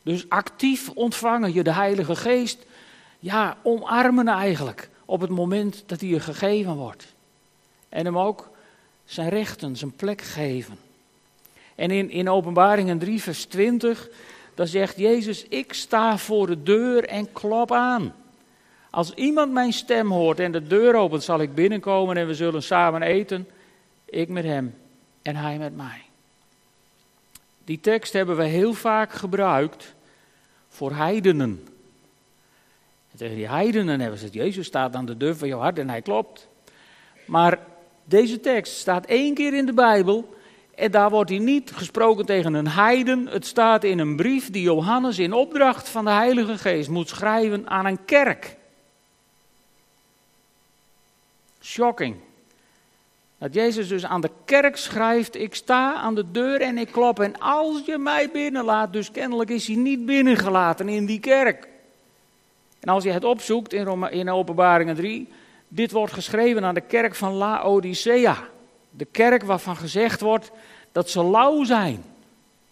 Dus 0.03 0.29
actief 0.29 0.89
ontvangen 0.89 1.53
je 1.53 1.63
de 1.63 1.73
Heilige 1.73 2.15
Geest, 2.15 2.65
ja, 3.19 3.57
omarmen 3.63 4.27
eigenlijk 4.27 4.89
op 5.05 5.21
het 5.21 5.29
moment 5.29 5.83
dat 5.85 5.99
hij 5.99 6.09
je 6.09 6.19
gegeven 6.19 6.75
wordt. 6.75 7.13
En 7.89 8.05
hem 8.05 8.17
ook 8.17 8.49
zijn 9.05 9.29
rechten, 9.29 9.75
zijn 9.75 9.95
plek 9.95 10.21
geven. 10.21 10.86
En 11.77 11.91
in, 11.91 12.09
in 12.09 12.29
Openbaringen 12.29 12.99
3, 12.99 13.21
vers 13.21 13.45
20, 13.45 14.09
dan 14.55 14.67
zegt 14.67 14.97
Jezus, 14.97 15.43
ik 15.47 15.73
sta 15.73 16.17
voor 16.17 16.47
de 16.47 16.63
deur 16.63 17.05
en 17.05 17.31
klop 17.31 17.71
aan. 17.71 18.13
Als 18.89 19.13
iemand 19.13 19.51
mijn 19.51 19.73
stem 19.73 20.11
hoort 20.11 20.39
en 20.39 20.51
de 20.51 20.67
deur 20.67 20.95
opent, 20.95 21.23
zal 21.23 21.41
ik 21.41 21.55
binnenkomen 21.55 22.17
en 22.17 22.27
we 22.27 22.33
zullen 22.33 22.63
samen 22.63 23.01
eten. 23.01 23.47
Ik 24.05 24.29
met 24.29 24.43
hem 24.43 24.75
en 25.21 25.35
hij 25.35 25.57
met 25.57 25.75
mij. 25.75 26.01
Die 27.63 27.79
tekst 27.79 28.13
hebben 28.13 28.37
we 28.37 28.43
heel 28.43 28.73
vaak 28.73 29.13
gebruikt 29.13 29.93
voor 30.69 30.91
heidenen. 30.91 31.67
En 33.11 33.17
tegen 33.17 33.35
die 33.35 33.49
heidenen 33.49 33.99
hebben 33.99 34.19
ze 34.19 34.25
het, 34.25 34.33
Jezus 34.33 34.67
staat 34.67 34.95
aan 34.95 35.05
de 35.05 35.17
deur 35.17 35.35
van 35.35 35.47
jouw 35.47 35.59
hart 35.59 35.79
en 35.79 35.89
hij 35.89 36.01
klopt. 36.01 36.47
Maar 37.25 37.59
deze 38.03 38.39
tekst 38.39 38.77
staat 38.77 39.05
één 39.05 39.33
keer 39.33 39.53
in 39.53 39.65
de 39.65 39.73
Bijbel 39.73 40.35
en 40.77 40.91
daar 40.91 41.09
wordt 41.09 41.29
hij 41.29 41.39
niet 41.39 41.71
gesproken 41.71 42.25
tegen 42.25 42.53
een 42.53 42.67
heiden. 42.67 43.27
Het 43.27 43.45
staat 43.45 43.83
in 43.83 43.99
een 43.99 44.15
brief 44.15 44.51
die 44.51 44.61
Johannes 44.61 45.19
in 45.19 45.33
opdracht 45.33 45.89
van 45.89 46.05
de 46.05 46.11
Heilige 46.11 46.57
Geest 46.57 46.89
moet 46.89 47.09
schrijven 47.09 47.69
aan 47.69 47.85
een 47.85 48.05
kerk. 48.05 48.55
Shocking. 51.61 52.15
Dat 53.37 53.53
Jezus 53.53 53.87
dus 53.87 54.05
aan 54.05 54.21
de 54.21 54.29
kerk 54.45 54.77
schrijft: 54.77 55.35
Ik 55.35 55.55
sta 55.55 55.93
aan 55.93 56.15
de 56.15 56.31
deur 56.31 56.61
en 56.61 56.77
ik 56.77 56.91
klop. 56.91 57.19
En 57.19 57.39
als 57.39 57.85
je 57.85 57.97
mij 57.97 58.29
binnenlaat, 58.31 58.93
dus 58.93 59.11
kennelijk 59.11 59.49
is 59.49 59.67
hij 59.67 59.75
niet 59.75 60.05
binnengelaten 60.05 60.89
in 60.89 61.05
die 61.05 61.19
kerk. 61.19 61.67
En 62.79 62.89
als 62.89 63.03
je 63.03 63.11
het 63.11 63.23
opzoekt 63.23 63.73
in, 63.73 63.83
Roma, 63.83 64.09
in 64.09 64.29
Openbaringen 64.29 64.95
3, 64.95 65.27
dit 65.67 65.91
wordt 65.91 66.13
geschreven 66.13 66.65
aan 66.65 66.73
de 66.73 66.81
kerk 66.81 67.15
van 67.15 67.33
Laodicea. 67.33 68.55
De 68.97 69.05
kerk 69.05 69.43
waarvan 69.43 69.77
gezegd 69.77 70.21
wordt 70.21 70.51
dat 70.91 71.09
ze 71.09 71.23
lauw 71.23 71.63
zijn. 71.63 72.03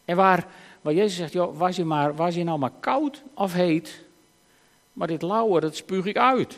En 0.05 0.15
waar, 0.15 0.47
waar 0.81 0.93
Jezus 0.93 1.15
zegt, 1.15 1.33
joh, 1.33 1.57
was, 1.57 1.75
je 1.75 1.85
maar, 1.85 2.15
was 2.15 2.35
je 2.35 2.43
nou 2.43 2.59
maar 2.59 2.71
koud 2.79 3.23
of 3.33 3.53
heet? 3.53 4.03
Maar 4.93 5.07
dit 5.07 5.21
lauwe, 5.21 5.59
dat 5.59 5.75
spuug 5.75 6.05
ik 6.05 6.17
uit. 6.17 6.57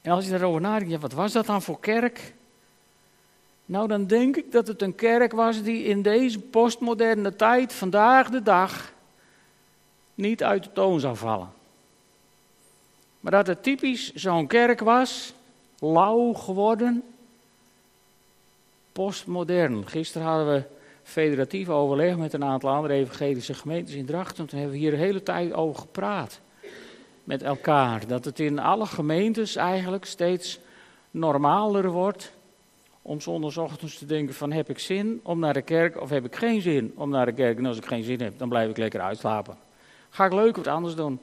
En 0.00 0.12
als 0.12 0.24
je 0.24 0.30
daarover 0.30 0.60
nadenkt, 0.60 0.92
ja, 0.92 0.98
wat 0.98 1.12
was 1.12 1.32
dat 1.32 1.46
dan 1.46 1.62
voor 1.62 1.80
kerk? 1.80 2.34
Nou, 3.64 3.88
dan 3.88 4.06
denk 4.06 4.36
ik 4.36 4.52
dat 4.52 4.66
het 4.66 4.82
een 4.82 4.94
kerk 4.94 5.32
was 5.32 5.62
die 5.62 5.84
in 5.84 6.02
deze 6.02 6.38
postmoderne 6.40 7.36
tijd, 7.36 7.72
vandaag 7.72 8.30
de 8.30 8.42
dag, 8.42 8.92
niet 10.14 10.42
uit 10.42 10.64
de 10.64 10.72
toon 10.72 11.00
zou 11.00 11.16
vallen. 11.16 11.52
Maar 13.20 13.32
dat 13.32 13.46
het 13.46 13.62
typisch 13.62 14.14
zo'n 14.14 14.46
kerk 14.46 14.80
was, 14.80 15.34
lauw 15.78 16.32
geworden, 16.32 17.04
postmodern. 18.92 19.88
Gisteren 19.88 20.26
hadden 20.26 20.54
we 20.54 20.64
federatief 21.02 21.68
overleg 21.68 22.16
met 22.16 22.32
een 22.32 22.44
aantal 22.44 22.70
andere 22.70 22.94
evangelische 22.94 23.54
gemeentes 23.54 23.94
in 23.94 24.06
Drachten. 24.06 24.46
Toen 24.46 24.58
hebben 24.58 24.76
we 24.76 24.82
hier 24.82 24.90
de 24.90 24.96
hele 24.96 25.22
tijd 25.22 25.52
over 25.52 25.80
gepraat 25.80 26.40
met 27.24 27.42
elkaar. 27.42 28.06
Dat 28.06 28.24
het 28.24 28.40
in 28.40 28.58
alle 28.58 28.86
gemeentes 28.86 29.56
eigenlijk 29.56 30.04
steeds 30.04 30.58
normaler 31.10 31.90
wordt 31.90 32.32
om 33.02 33.20
zondagochtends 33.20 33.98
te 33.98 34.06
denken 34.06 34.34
van 34.34 34.52
heb 34.52 34.70
ik 34.70 34.78
zin 34.78 35.20
om 35.22 35.38
naar 35.38 35.54
de 35.54 35.62
kerk 35.62 36.00
of 36.00 36.10
heb 36.10 36.24
ik 36.24 36.36
geen 36.36 36.60
zin 36.60 36.92
om 36.96 37.10
naar 37.10 37.26
de 37.26 37.32
kerk. 37.32 37.58
En 37.58 37.66
als 37.66 37.76
ik 37.76 37.86
geen 37.86 38.04
zin 38.04 38.20
heb, 38.20 38.38
dan 38.38 38.48
blijf 38.48 38.70
ik 38.70 38.76
lekker 38.76 39.00
uitslapen. 39.00 39.56
Ga 40.10 40.24
ik 40.24 40.32
leuk 40.32 40.56
wat 40.56 40.66
anders 40.66 40.94
doen. 40.94 41.20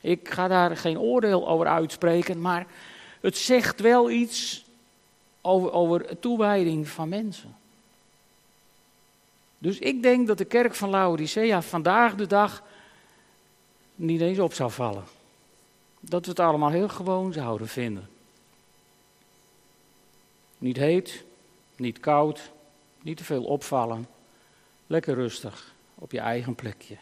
Ik 0.00 0.28
ga 0.30 0.48
daar 0.48 0.76
geen 0.76 0.98
oordeel 0.98 1.48
over 1.48 1.66
uitspreken, 1.66 2.40
maar 2.40 2.66
het 3.20 3.36
zegt 3.36 3.80
wel 3.80 4.10
iets 4.10 4.65
over, 5.46 5.72
over 5.72 6.18
toewijding 6.18 6.88
van 6.88 7.08
mensen. 7.08 7.56
Dus 9.58 9.78
ik 9.78 10.02
denk 10.02 10.26
dat 10.26 10.38
de 10.38 10.44
kerk 10.44 10.74
van 10.74 10.90
Laodicea 10.90 11.62
vandaag 11.62 12.14
de 12.14 12.26
dag 12.26 12.62
niet 13.94 14.20
eens 14.20 14.38
op 14.38 14.54
zou 14.54 14.70
vallen. 14.70 15.04
Dat 16.00 16.24
we 16.24 16.30
het 16.30 16.40
allemaal 16.40 16.70
heel 16.70 16.88
gewoon 16.88 17.32
zouden 17.32 17.68
vinden. 17.68 18.08
Niet 20.58 20.76
heet, 20.76 21.24
niet 21.76 22.00
koud, 22.00 22.50
niet 23.02 23.16
te 23.16 23.24
veel 23.24 23.44
opvallen. 23.44 24.06
Lekker 24.86 25.14
rustig 25.14 25.74
op 25.94 26.12
je 26.12 26.20
eigen 26.20 26.54
plekje. 26.54 26.96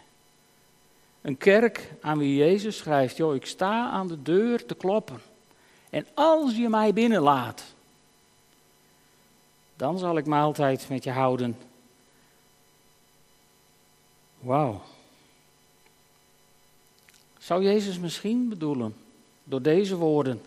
Een 1.21 1.37
kerk 1.37 1.93
aan 2.01 2.19
wie 2.19 2.37
Jezus 2.37 2.77
schrijft: 2.77 3.17
Joh, 3.17 3.35
ik 3.35 3.47
sta 3.47 3.91
aan 3.91 4.09
de 4.09 4.23
deur 4.23 4.67
te 4.67 4.75
kloppen. 4.75 5.21
En 5.91 6.07
als 6.15 6.57
je 6.57 6.69
mij 6.69 6.93
binnenlaat, 6.93 7.74
dan 9.77 9.99
zal 9.99 10.17
ik 10.17 10.27
maaltijd 10.27 10.89
met 10.89 11.05
je 11.05 11.11
houden. 11.11 11.57
Wauw. 14.39 14.83
Zou 17.39 17.63
Jezus 17.63 17.99
misschien 17.99 18.49
bedoelen, 18.49 18.97
door 19.45 19.63
deze 19.63 19.97
woorden, 19.97 20.43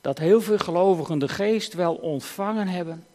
dat 0.00 0.18
heel 0.18 0.40
veel 0.40 0.58
gelovigen 0.58 1.18
de 1.18 1.28
geest 1.28 1.74
wel 1.74 1.94
ontvangen 1.94 2.68
hebben, 2.68 3.06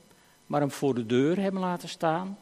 maar 0.45 0.60
hem 0.60 0.71
voor 0.71 0.95
de 0.95 1.05
deur 1.05 1.39
hebben 1.39 1.62
laten 1.62 1.89
staan. 1.89 2.38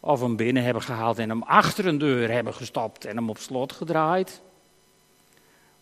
Of 0.00 0.20
hem 0.20 0.36
binnen 0.36 0.62
hebben 0.62 0.82
gehaald 0.82 1.18
en 1.18 1.28
hem 1.28 1.42
achter 1.42 1.86
een 1.86 1.98
deur 1.98 2.30
hebben 2.30 2.54
gestopt 2.54 3.04
en 3.04 3.16
hem 3.16 3.30
op 3.30 3.38
slot 3.38 3.72
gedraaid. 3.72 4.40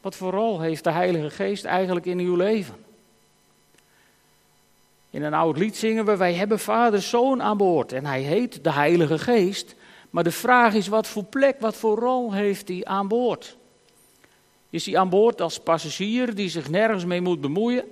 Wat 0.01 0.17
voor 0.17 0.33
rol 0.33 0.61
heeft 0.61 0.85
de 0.85 0.91
Heilige 0.91 1.31
Geest 1.31 1.65
eigenlijk 1.65 2.07
in 2.07 2.19
uw 2.19 2.37
leven? 2.37 2.75
In 5.13 5.23
een 5.23 5.35
oud 5.35 5.59
lied 5.59 5.77
zingen 5.77 6.05
we: 6.05 6.17
Wij 6.17 6.35
hebben 6.35 6.59
Vader, 6.59 7.03
Zoon 7.03 7.43
aan 7.43 7.57
boord. 7.57 7.93
En 7.93 8.07
hij 8.07 8.23
heet 8.23 8.65
de 8.65 8.73
Heilige 8.73 9.19
Geest. 9.19 9.75
Maar 10.11 10.25
de 10.25 10.31
vraag 10.31 10.75
is: 10.75 10.89
wat 10.89 11.07
voor 11.07 11.25
plek, 11.25 11.61
wat 11.61 11.77
voor 11.77 11.99
rol 11.99 12.33
heeft 12.33 12.69
hij 12.69 12.85
aan 12.85 13.09
boord? 13.09 13.57
Is 14.71 14.87
hij 14.87 14.97
aan 14.97 15.09
boord 15.09 15.41
als 15.41 15.61
passagier 15.61 16.35
die 16.35 16.49
zich 16.49 16.71
nergens 16.71 17.05
mee 17.05 17.21
moet 17.21 17.41
bemoeien? 17.41 17.85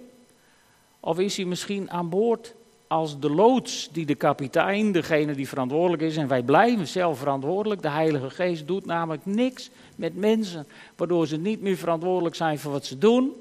Of 1.01 1.19
is 1.19 1.37
hij 1.37 1.45
misschien 1.47 1.91
aan 1.91 2.09
boord 2.09 2.55
als 2.87 3.21
de 3.21 3.31
loods 3.31 3.89
die 3.93 4.07
de 4.07 4.15
kapitein, 4.15 4.93
degene 4.93 5.35
die 5.35 5.49
verantwoordelijk 5.49 6.03
is, 6.03 6.17
en 6.17 6.29
wij 6.29 6.43
blijven 6.43 6.87
zelf 6.87 7.19
verantwoordelijk. 7.19 7.83
De 7.83 7.89
Heilige 7.89 8.31
Geest 8.31 8.67
doet 8.67 8.87
namelijk 8.87 9.27
niks 9.27 9.71
met 9.97 10.17
mensen, 10.17 10.67
waardoor 10.97 11.27
ze 11.27 11.37
niet 11.37 11.61
meer 11.61 11.77
verantwoordelijk 11.77 12.35
zijn 12.35 12.59
voor 12.59 12.73
wat 12.73 12.87
ze 12.87 12.99
doen. 12.99 13.33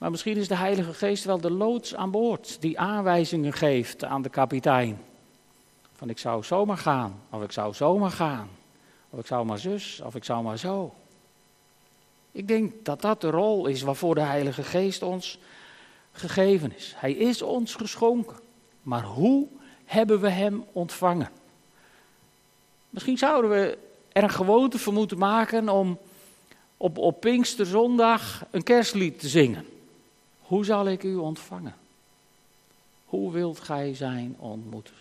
Maar 0.00 0.10
misschien 0.10 0.36
is 0.36 0.48
de 0.48 0.56
Heilige 0.56 0.94
Geest 0.94 1.24
wel 1.24 1.40
de 1.40 1.50
loods 1.50 1.94
aan 1.94 2.10
boord, 2.10 2.56
die 2.60 2.78
aanwijzingen 2.78 3.52
geeft 3.52 4.04
aan 4.04 4.22
de 4.22 4.28
kapitein. 4.28 5.00
Van 5.92 6.10
ik 6.10 6.18
zou 6.18 6.44
zomaar 6.44 6.78
gaan, 6.78 7.20
of 7.30 7.42
ik 7.42 7.52
zou 7.52 7.74
zomaar 7.74 8.10
gaan, 8.10 8.48
of 9.10 9.18
ik 9.18 9.26
zou 9.26 9.46
maar 9.46 9.58
zus, 9.58 10.00
of 10.04 10.14
ik 10.14 10.24
zou 10.24 10.42
maar 10.42 10.58
zo. 10.58 10.94
Ik 12.32 12.48
denk 12.48 12.84
dat 12.84 13.00
dat 13.00 13.20
de 13.20 13.30
rol 13.30 13.66
is 13.66 13.82
waarvoor 13.82 14.14
de 14.14 14.20
Heilige 14.20 14.62
Geest 14.62 15.02
ons 15.02 15.38
gegeven 16.12 16.76
is. 16.76 16.94
Hij 16.96 17.12
is 17.12 17.42
ons 17.42 17.74
geschonken. 17.74 18.36
Maar 18.82 19.04
hoe 19.04 19.46
hebben 19.84 20.20
we 20.20 20.30
hem 20.30 20.64
ontvangen? 20.72 21.30
Misschien 22.90 23.18
zouden 23.18 23.50
we 23.50 23.78
er 24.12 24.22
een 24.22 24.30
gewoonte 24.30 24.78
voor 24.78 24.92
moeten 24.92 25.18
maken 25.18 25.68
om 25.68 25.98
op, 26.76 26.98
op 26.98 27.20
Pinksterzondag 27.20 28.44
een 28.50 28.62
kerstlied 28.62 29.20
te 29.20 29.28
zingen. 29.28 29.66
Hoe 30.50 30.64
zal 30.64 30.86
ik 30.86 31.02
u 31.02 31.14
ontvangen? 31.16 31.74
Hoe 33.04 33.32
wilt 33.32 33.60
gij 33.60 33.94
zijn 33.94 34.36
ontmoeten? 34.38 34.94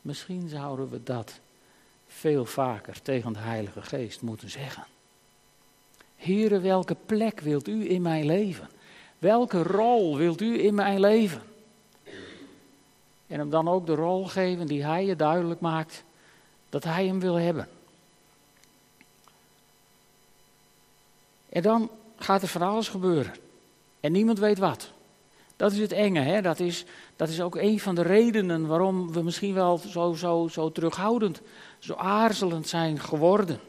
Misschien 0.00 0.48
zouden 0.48 0.90
we 0.90 1.02
dat 1.02 1.38
veel 2.06 2.44
vaker 2.44 3.02
tegen 3.02 3.32
de 3.32 3.38
Heilige 3.38 3.82
Geest 3.82 4.22
moeten 4.22 4.50
zeggen. 4.50 4.84
Here, 6.16 6.60
welke 6.60 6.96
plek 7.06 7.40
wilt 7.40 7.68
u 7.68 7.90
in 7.90 8.02
mijn 8.02 8.26
leven? 8.26 8.68
Welke 9.18 9.62
rol 9.62 10.16
wilt 10.16 10.40
u 10.40 10.64
in 10.64 10.74
mijn 10.74 11.00
leven? 11.00 11.42
En 13.26 13.38
hem 13.38 13.50
dan 13.50 13.68
ook 13.68 13.86
de 13.86 13.94
rol 13.94 14.24
geven 14.24 14.66
die 14.66 14.84
hij 14.84 15.04
je 15.04 15.16
duidelijk 15.16 15.60
maakt 15.60 16.04
dat 16.68 16.84
hij 16.84 17.06
hem 17.06 17.20
wil 17.20 17.34
hebben. 17.34 17.68
En 21.48 21.62
dan 21.62 21.90
gaat 22.16 22.42
er 22.42 22.48
van 22.48 22.62
alles 22.62 22.88
gebeuren. 22.88 23.48
En 24.00 24.12
niemand 24.12 24.38
weet 24.38 24.58
wat. 24.58 24.92
Dat 25.56 25.72
is 25.72 25.78
het 25.78 25.92
enge. 25.92 26.20
Hè? 26.20 26.42
Dat, 26.42 26.60
is, 26.60 26.84
dat 27.16 27.28
is 27.28 27.40
ook 27.40 27.56
een 27.56 27.80
van 27.80 27.94
de 27.94 28.02
redenen 28.02 28.66
waarom 28.66 29.12
we 29.12 29.22
misschien 29.22 29.54
wel 29.54 29.78
zo, 29.78 30.12
zo, 30.12 30.48
zo 30.50 30.72
terughoudend, 30.72 31.40
zo 31.78 31.94
aarzelend 31.94 32.68
zijn 32.68 33.00
geworden. 33.00 33.60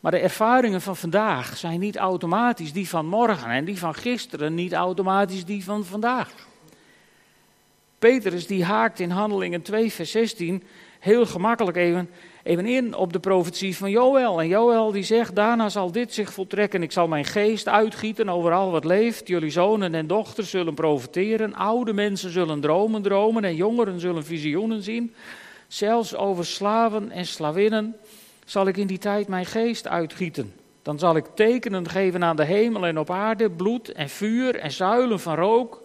Maar 0.00 0.10
de 0.10 0.18
ervaringen 0.18 0.80
van 0.80 0.96
vandaag 0.96 1.56
zijn 1.56 1.80
niet 1.80 1.96
automatisch 1.96 2.72
die 2.72 2.88
van 2.88 3.06
morgen 3.06 3.50
en 3.50 3.64
die 3.64 3.78
van 3.78 3.94
gisteren 3.94 4.54
niet 4.54 4.72
automatisch 4.72 5.44
die 5.44 5.64
van 5.64 5.84
vandaag. 5.84 6.32
Petrus 7.98 8.46
die 8.46 8.64
haakt 8.64 9.00
in 9.00 9.10
Handelingen 9.10 9.62
2 9.62 9.92
vers 9.92 10.10
16 10.10 10.62
heel 10.98 11.26
gemakkelijk 11.26 11.76
even, 11.76 12.10
even 12.42 12.66
in 12.66 12.94
op 12.94 13.12
de 13.12 13.18
profetie 13.18 13.76
van 13.76 13.90
Joël. 13.90 14.40
En 14.40 14.48
Joël 14.48 14.92
die 14.92 15.02
zegt, 15.02 15.34
daarna 15.34 15.68
zal 15.68 15.92
dit 15.92 16.14
zich 16.14 16.32
voltrekken. 16.32 16.82
Ik 16.82 16.92
zal 16.92 17.08
mijn 17.08 17.24
geest 17.24 17.68
uitgieten 17.68 18.28
over 18.28 18.52
al 18.52 18.70
wat 18.70 18.84
leeft. 18.84 19.28
Jullie 19.28 19.50
zonen 19.50 19.94
en 19.94 20.06
dochters 20.06 20.50
zullen 20.50 20.74
profeteren. 20.74 21.54
Oude 21.54 21.92
mensen 21.92 22.30
zullen 22.30 22.60
dromen 22.60 23.02
dromen 23.02 23.44
en 23.44 23.54
jongeren 23.54 24.00
zullen 24.00 24.24
visioenen 24.24 24.82
zien. 24.82 25.14
Zelfs 25.68 26.16
over 26.16 26.46
slaven 26.46 27.10
en 27.10 27.26
slavinnen 27.26 27.96
zal 28.44 28.66
ik 28.66 28.76
in 28.76 28.86
die 28.86 28.98
tijd 28.98 29.28
mijn 29.28 29.46
geest 29.46 29.88
uitgieten. 29.88 30.52
Dan 30.82 30.98
zal 30.98 31.16
ik 31.16 31.24
tekenen 31.34 31.88
geven 31.88 32.24
aan 32.24 32.36
de 32.36 32.44
hemel 32.44 32.86
en 32.86 32.98
op 32.98 33.10
aarde, 33.10 33.50
bloed 33.50 33.92
en 33.92 34.08
vuur 34.08 34.56
en 34.56 34.70
zuilen 34.70 35.20
van 35.20 35.34
rook. 35.34 35.82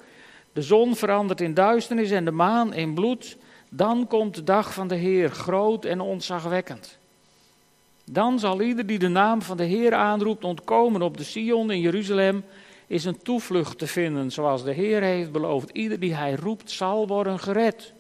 De 0.54 0.62
zon 0.62 0.96
verandert 0.96 1.42
in 1.42 1.54
duisternis 1.54 2.12
en 2.12 2.26
de 2.26 2.32
maan 2.32 2.74
in 2.74 2.94
bloed. 2.94 3.38
Dan 3.74 4.08
komt 4.08 4.36
de 4.36 4.44
dag 4.44 4.74
van 4.74 4.88
de 4.88 4.96
Heer, 4.96 5.30
groot 5.30 5.86
en 5.86 6.02
ontzagwekkend. 6.02 6.98
Dan 8.06 8.40
zal 8.40 8.62
ieder 8.62 8.86
die 8.86 9.00
de 9.00 9.08
naam 9.08 9.42
van 9.42 9.58
de 9.58 9.64
Heer 9.64 9.94
aanroept 9.94 10.44
ontkomen 10.44 11.02
op 11.02 11.18
de 11.18 11.24
Sion 11.24 11.72
in 11.72 11.80
Jeruzalem, 11.80 12.44
is 12.88 13.06
een 13.06 13.22
toevlucht 13.22 13.78
te 13.78 13.88
vinden, 13.88 14.32
zoals 14.32 14.64
de 14.64 14.72
Heer 14.72 15.02
heeft 15.02 15.32
beloofd. 15.32 15.70
Ieder 15.70 16.00
die 16.00 16.16
hij 16.16 16.36
roept 16.36 16.72
zal 16.72 17.08
worden 17.08 17.40
gered. 17.40 17.94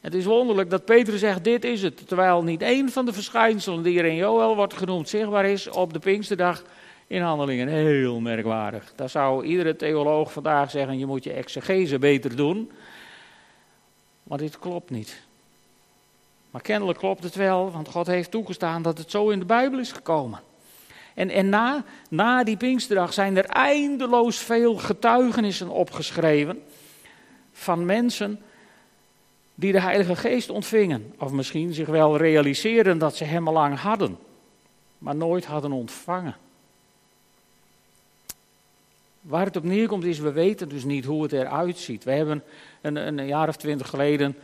Het 0.00 0.14
is 0.14 0.24
wonderlijk 0.24 0.70
dat 0.70 0.84
Petrus 0.84 1.20
zegt, 1.20 1.44
dit 1.44 1.64
is 1.64 1.82
het. 1.82 2.08
Terwijl 2.08 2.42
niet 2.42 2.62
één 2.62 2.88
van 2.88 3.04
de 3.04 3.12
verschijnselen 3.12 3.82
die 3.82 3.98
er 3.98 4.04
in 4.04 4.16
Joel 4.16 4.56
wordt 4.56 4.74
genoemd 4.74 5.08
zichtbaar 5.08 5.44
is 5.44 5.68
op 5.68 5.92
de 5.92 5.98
Pinksterdag 5.98 6.62
in 7.06 7.22
handelingen. 7.22 7.68
Heel 7.68 8.20
merkwaardig. 8.20 8.92
Daar 8.96 9.08
zou 9.08 9.44
iedere 9.44 9.76
theoloog 9.76 10.32
vandaag 10.32 10.70
zeggen, 10.70 10.98
je 10.98 11.06
moet 11.06 11.24
je 11.24 11.32
exegese 11.32 11.98
beter 11.98 12.36
doen. 12.36 12.70
Maar 14.30 14.38
dit 14.38 14.58
klopt 14.58 14.90
niet. 14.90 15.20
Maar 16.50 16.60
kennelijk 16.60 16.98
klopt 16.98 17.22
het 17.22 17.34
wel, 17.34 17.70
want 17.70 17.88
God 17.88 18.06
heeft 18.06 18.30
toegestaan 18.30 18.82
dat 18.82 18.98
het 18.98 19.10
zo 19.10 19.28
in 19.28 19.38
de 19.38 19.44
Bijbel 19.44 19.78
is 19.78 19.92
gekomen. 19.92 20.40
En, 21.14 21.30
en 21.30 21.48
na, 21.48 21.84
na 22.08 22.44
die 22.44 22.56
Pinksterdag 22.56 23.12
zijn 23.12 23.36
er 23.36 23.44
eindeloos 23.44 24.38
veel 24.38 24.74
getuigenissen 24.74 25.68
opgeschreven 25.68 26.62
van 27.52 27.84
mensen 27.84 28.40
die 29.54 29.72
de 29.72 29.80
Heilige 29.80 30.16
Geest 30.16 30.50
ontvingen. 30.50 31.14
Of 31.18 31.32
misschien 31.32 31.74
zich 31.74 31.88
wel 31.88 32.16
realiseren 32.16 32.98
dat 32.98 33.16
ze 33.16 33.24
hem 33.24 33.46
al 33.46 33.52
lang 33.52 33.78
hadden, 33.78 34.18
maar 34.98 35.16
nooit 35.16 35.44
hadden 35.44 35.72
ontvangen. 35.72 36.36
Waar 39.20 39.44
het 39.44 39.56
op 39.56 39.64
neerkomt 39.64 40.04
is, 40.04 40.18
we 40.18 40.32
weten 40.32 40.68
dus 40.68 40.84
niet 40.84 41.04
hoe 41.04 41.22
het 41.22 41.32
eruit 41.32 41.78
ziet. 41.78 42.04
We 42.04 42.10
hebben 42.10 42.42
een, 42.80 42.96
een 42.96 43.26
jaar 43.26 43.48
of 43.48 43.56
twintig 43.56 43.88
geleden 43.88 44.36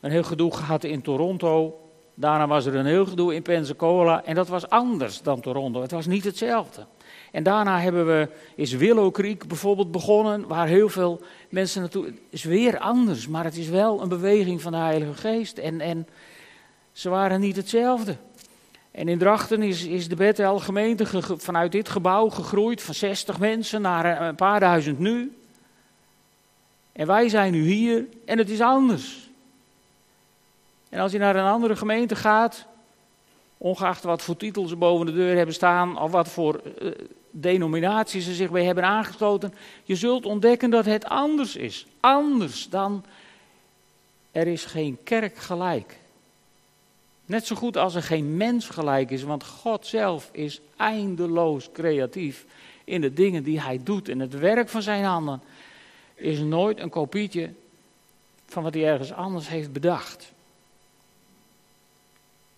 een 0.00 0.10
heel 0.10 0.22
gedoe 0.22 0.54
gehad 0.54 0.84
in 0.84 1.02
Toronto. 1.02 1.80
Daarna 2.14 2.46
was 2.46 2.66
er 2.66 2.74
een 2.74 2.86
heel 2.86 3.06
gedoe 3.06 3.34
in 3.34 3.42
Pensacola 3.42 4.24
en 4.24 4.34
dat 4.34 4.48
was 4.48 4.68
anders 4.68 5.22
dan 5.22 5.40
Toronto. 5.40 5.80
Het 5.80 5.90
was 5.90 6.06
niet 6.06 6.24
hetzelfde. 6.24 6.86
En 7.32 7.42
daarna 7.42 7.80
hebben 7.80 8.06
we, 8.06 8.28
is 8.54 8.72
Willow 8.72 9.12
Creek 9.12 9.48
bijvoorbeeld 9.48 9.90
begonnen, 9.90 10.46
waar 10.46 10.66
heel 10.66 10.88
veel 10.88 11.20
mensen 11.48 11.80
naartoe. 11.80 12.04
Het 12.04 12.20
is 12.30 12.44
weer 12.44 12.78
anders, 12.78 13.28
maar 13.28 13.44
het 13.44 13.56
is 13.56 13.68
wel 13.68 14.02
een 14.02 14.08
beweging 14.08 14.62
van 14.62 14.72
de 14.72 14.78
Heilige 14.78 15.14
Geest. 15.14 15.58
En, 15.58 15.80
en 15.80 16.06
ze 16.92 17.08
waren 17.08 17.40
niet 17.40 17.56
hetzelfde. 17.56 18.16
En 18.96 19.08
in 19.08 19.18
Drachten 19.18 19.62
is, 19.62 19.84
is 19.84 20.08
de 20.08 20.14
Bethel 20.14 20.58
gemeente 20.58 21.06
vanuit 21.36 21.72
dit 21.72 21.88
gebouw 21.88 22.28
gegroeid 22.28 22.82
van 22.82 22.94
60 22.94 23.38
mensen 23.38 23.82
naar 23.82 24.20
een 24.20 24.34
paar 24.34 24.60
duizend 24.60 24.98
nu. 24.98 25.38
En 26.92 27.06
wij 27.06 27.28
zijn 27.28 27.52
nu 27.52 27.62
hier 27.62 28.04
en 28.24 28.38
het 28.38 28.50
is 28.50 28.60
anders. 28.60 29.28
En 30.88 31.00
als 31.00 31.12
je 31.12 31.18
naar 31.18 31.36
een 31.36 31.46
andere 31.46 31.76
gemeente 31.76 32.16
gaat, 32.16 32.66
ongeacht 33.58 34.02
wat 34.02 34.22
voor 34.22 34.36
titels 34.36 34.68
ze 34.68 34.76
boven 34.76 35.06
de 35.06 35.12
deur 35.12 35.36
hebben 35.36 35.54
staan 35.54 36.00
of 36.00 36.10
wat 36.10 36.28
voor 36.28 36.60
uh, 36.82 36.90
denominaties 37.30 38.24
ze 38.24 38.34
zich 38.34 38.50
bij 38.50 38.64
hebben 38.64 38.84
aangesloten, 38.84 39.54
je 39.84 39.96
zult 39.96 40.26
ontdekken 40.26 40.70
dat 40.70 40.84
het 40.84 41.04
anders 41.04 41.56
is. 41.56 41.86
Anders 42.00 42.68
dan 42.68 43.04
er 44.32 44.46
is 44.46 44.64
geen 44.64 44.98
kerk 45.04 45.36
gelijk. 45.36 45.98
Net 47.26 47.46
zo 47.46 47.56
goed 47.56 47.76
als 47.76 47.94
er 47.94 48.02
geen 48.02 48.36
mens 48.36 48.68
gelijk 48.68 49.10
is, 49.10 49.22
want 49.22 49.44
God 49.44 49.86
zelf 49.86 50.28
is 50.32 50.60
eindeloos 50.76 51.72
creatief 51.72 52.44
in 52.84 53.00
de 53.00 53.12
dingen 53.12 53.42
die 53.42 53.60
hij 53.60 53.80
doet. 53.82 54.08
En 54.08 54.18
het 54.20 54.38
werk 54.38 54.68
van 54.68 54.82
zijn 54.82 55.04
handen 55.04 55.40
is 56.14 56.38
nooit 56.38 56.78
een 56.78 56.90
kopietje 56.90 57.50
van 58.46 58.62
wat 58.62 58.74
hij 58.74 58.86
ergens 58.86 59.12
anders 59.12 59.48
heeft 59.48 59.72
bedacht. 59.72 60.32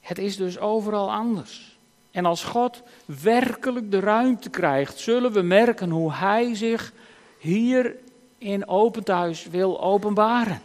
Het 0.01 0.19
is 0.19 0.37
dus 0.37 0.59
overal 0.59 1.13
anders. 1.13 1.77
En 2.11 2.25
als 2.25 2.45
God 2.45 2.83
werkelijk 3.05 3.91
de 3.91 4.01
ruimte 4.01 4.51
krijgt, 4.51 4.99
zullen 4.99 5.33
we 5.33 5.43
merken 5.43 5.91
hoe 5.91 6.13
Hij 6.13 6.55
zich 6.55 6.93
hier 7.39 7.97
in 8.39 8.69
Open 8.69 9.05
Thuis 9.05 9.47
wil 9.47 9.81
openbaren. 9.81 10.63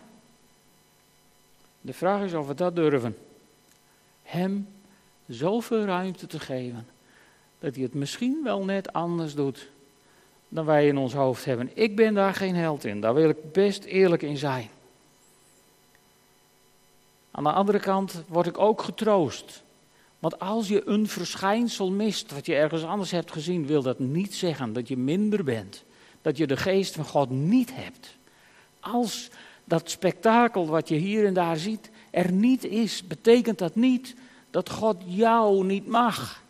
De 1.81 1.93
vraag 1.93 2.21
is 2.21 2.33
of 2.33 2.47
we 2.47 2.53
dat 2.53 2.75
durven. 2.75 3.17
Hem 4.23 4.67
zoveel 5.27 5.86
ruimte 5.86 6.27
te 6.27 6.39
geven 6.39 6.88
dat 7.59 7.75
hij 7.75 7.83
het 7.83 7.93
misschien 7.93 8.39
wel 8.43 8.65
net 8.65 8.93
anders 8.93 9.36
doet 9.36 9.69
dan 10.49 10.65
wij 10.65 10.88
in 10.88 10.97
ons 10.97 11.13
hoofd 11.13 11.45
hebben. 11.45 11.69
Ik 11.73 11.95
ben 11.95 12.13
daar 12.13 12.33
geen 12.33 12.55
held 12.55 12.86
in, 12.86 13.01
daar 13.01 13.13
wil 13.13 13.29
ik 13.29 13.51
best 13.51 13.83
eerlijk 13.83 14.21
in 14.21 14.38
zijn. 14.38 14.69
Aan 17.31 17.43
de 17.43 17.51
andere 17.51 17.79
kant 17.79 18.23
word 18.27 18.47
ik 18.47 18.57
ook 18.57 18.81
getroost. 18.81 19.63
Want 20.19 20.39
als 20.39 20.67
je 20.67 20.88
een 20.88 21.07
verschijnsel 21.07 21.91
mist, 21.91 22.31
wat 22.31 22.45
je 22.45 22.55
ergens 22.55 22.83
anders 22.83 23.12
hebt 23.12 23.31
gezien, 23.31 23.67
wil 23.67 23.81
dat 23.81 23.99
niet 23.99 24.36
zeggen 24.36 24.73
dat 24.73 24.88
je 24.88 24.97
minder 24.97 25.43
bent. 25.43 25.83
Dat 26.21 26.38
je 26.38 26.47
de 26.47 26.57
geest 26.57 26.95
van 26.95 27.05
God 27.05 27.29
niet 27.29 27.75
hebt. 27.75 28.15
Als 28.79 29.29
dat 29.63 29.89
spektakel 29.89 30.67
wat 30.67 30.88
je 30.88 30.95
hier 30.95 31.25
en 31.25 31.33
daar 31.33 31.57
ziet 31.57 31.89
er 32.13 32.32
niet 32.32 32.63
is, 32.63 33.08
betekent 33.08 33.58
dat 33.58 33.76
niet 33.76 34.15
dat 34.49 34.69
God 34.69 34.95
jou 35.06 35.65
niet 35.65 35.88
mag. 35.88 36.41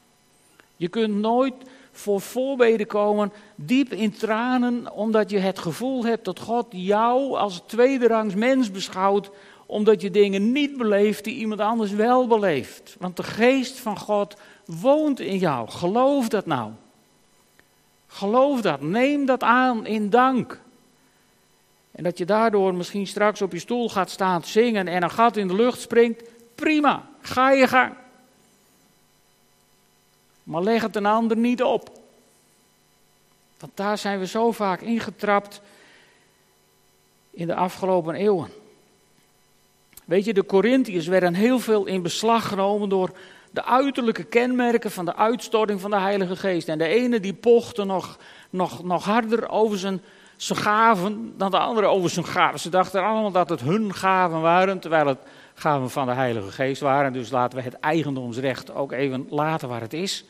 Je 0.76 0.88
kunt 0.88 1.16
nooit 1.16 1.54
voor 1.92 2.22
voorbeden 2.22 2.88
komen, 2.88 3.32
diep 3.56 3.94
in 3.94 4.12
tranen, 4.12 4.94
omdat 4.94 5.30
je 5.30 5.40
het 5.40 5.60
gevoel 5.60 6.06
hebt 6.06 6.26
dat 6.26 6.40
God 6.40 6.66
jou 6.70 7.38
als 7.38 7.62
tweederangs 7.66 8.36
mens 8.36 8.72
beschouwt, 8.72 9.30
omdat 9.66 10.02
je 10.02 10.12
dingen 10.12 10.52
niet 10.52 10.78
beleeft 10.78 11.24
die 11.24 11.36
iemand 11.36 11.60
anders 11.60 11.92
wel 11.92 12.28
beleeft. 12.28 12.96
Want 13.00 13.18
de 13.18 13.24
geest 13.24 13.80
van 13.80 14.00
God 14.00 14.36
woont 14.66 15.20
in 15.20 15.38
jou. 15.38 15.70
Geloof 15.70 16.28
dat 16.28 16.46
nou. 16.46 16.72
Geloof 18.08 18.62
dat. 18.62 18.82
Neem 18.82 19.26
dat 19.26 19.44
aan 19.44 19.86
in 19.86 20.10
dank. 20.10 20.62
En 21.94 22.04
dat 22.04 22.18
je 22.18 22.26
daardoor 22.26 22.74
misschien 22.74 23.08
straks 23.08 23.42
op 23.42 23.52
je 23.52 23.60
stoel 23.60 23.90
gaat 23.90 24.10
staan 24.10 24.44
zingen 24.44 24.88
en 24.88 25.04
een 25.04 25.12
gat 25.12 25.38
in 25.38 25.48
de 25.48 25.56
lucht 25.56 25.82
springt. 25.82 26.24
Prima, 26.56 27.10
ga 27.22 27.52
je 27.52 27.68
gang. 27.68 27.94
Maar 30.44 30.62
leg 30.62 30.82
het 30.82 30.96
een 30.96 31.06
ander 31.06 31.38
niet 31.38 31.64
op. 31.64 32.02
Want 33.60 33.78
daar 33.78 33.98
zijn 33.98 34.20
we 34.20 34.28
zo 34.28 34.52
vaak 34.52 34.82
ingetrapt 34.82 35.62
in 37.30 37.48
de 37.48 37.56
afgelopen 37.56 38.16
eeuwen. 38.16 38.50
Weet 40.06 40.26
je, 40.26 40.34
de 40.34 40.46
Corinthiërs 40.46 41.08
werden 41.08 41.34
heel 41.34 41.60
veel 41.60 41.86
in 41.86 42.02
beslag 42.02 42.48
genomen 42.48 42.90
door 42.90 43.12
de 43.52 43.66
uiterlijke 43.66 44.24
kenmerken 44.24 44.92
van 44.92 45.06
de 45.06 45.16
uitstorting 45.16 45.82
van 45.82 45.92
de 45.92 46.00
Heilige 46.00 46.36
Geest. 46.36 46.68
En 46.68 46.78
de 46.78 46.88
ene 46.88 47.20
die 47.20 47.34
pochte 47.34 47.84
nog, 47.84 48.18
nog, 48.50 48.84
nog 48.84 49.04
harder 49.04 49.50
over 49.50 49.78
zijn, 49.78 50.02
zijn 50.46 50.60
gaven 50.60 51.34
dan 51.38 51.52
de 51.52 51.58
andere 51.58 51.88
over 51.88 52.10
zijn 52.10 52.26
gaven. 52.26 52.60
Ze 52.60 52.70
dachten 52.70 53.04
allemaal 53.04 53.32
dat 53.32 53.50
het 53.50 53.62
hun 53.62 53.94
gaven 53.94 54.42
waren, 54.42 54.80
terwijl 54.80 55.08
het 55.08 55.20
gaven 55.54 55.90
van 55.90 56.06
de 56.06 56.14
Heilige 56.14 56.52
Geest 56.52 56.82
waren. 56.82 57.14
Dus 57.14 57.30
laten 57.30 57.58
we 57.58 57.64
het 57.64 57.80
eigendomsrecht 57.80 58.74
ook 58.74 58.92
even 58.92 59.28
laten 59.30 59.70
waar 59.70 59.82
het 59.82 59.94
is. 59.94 60.26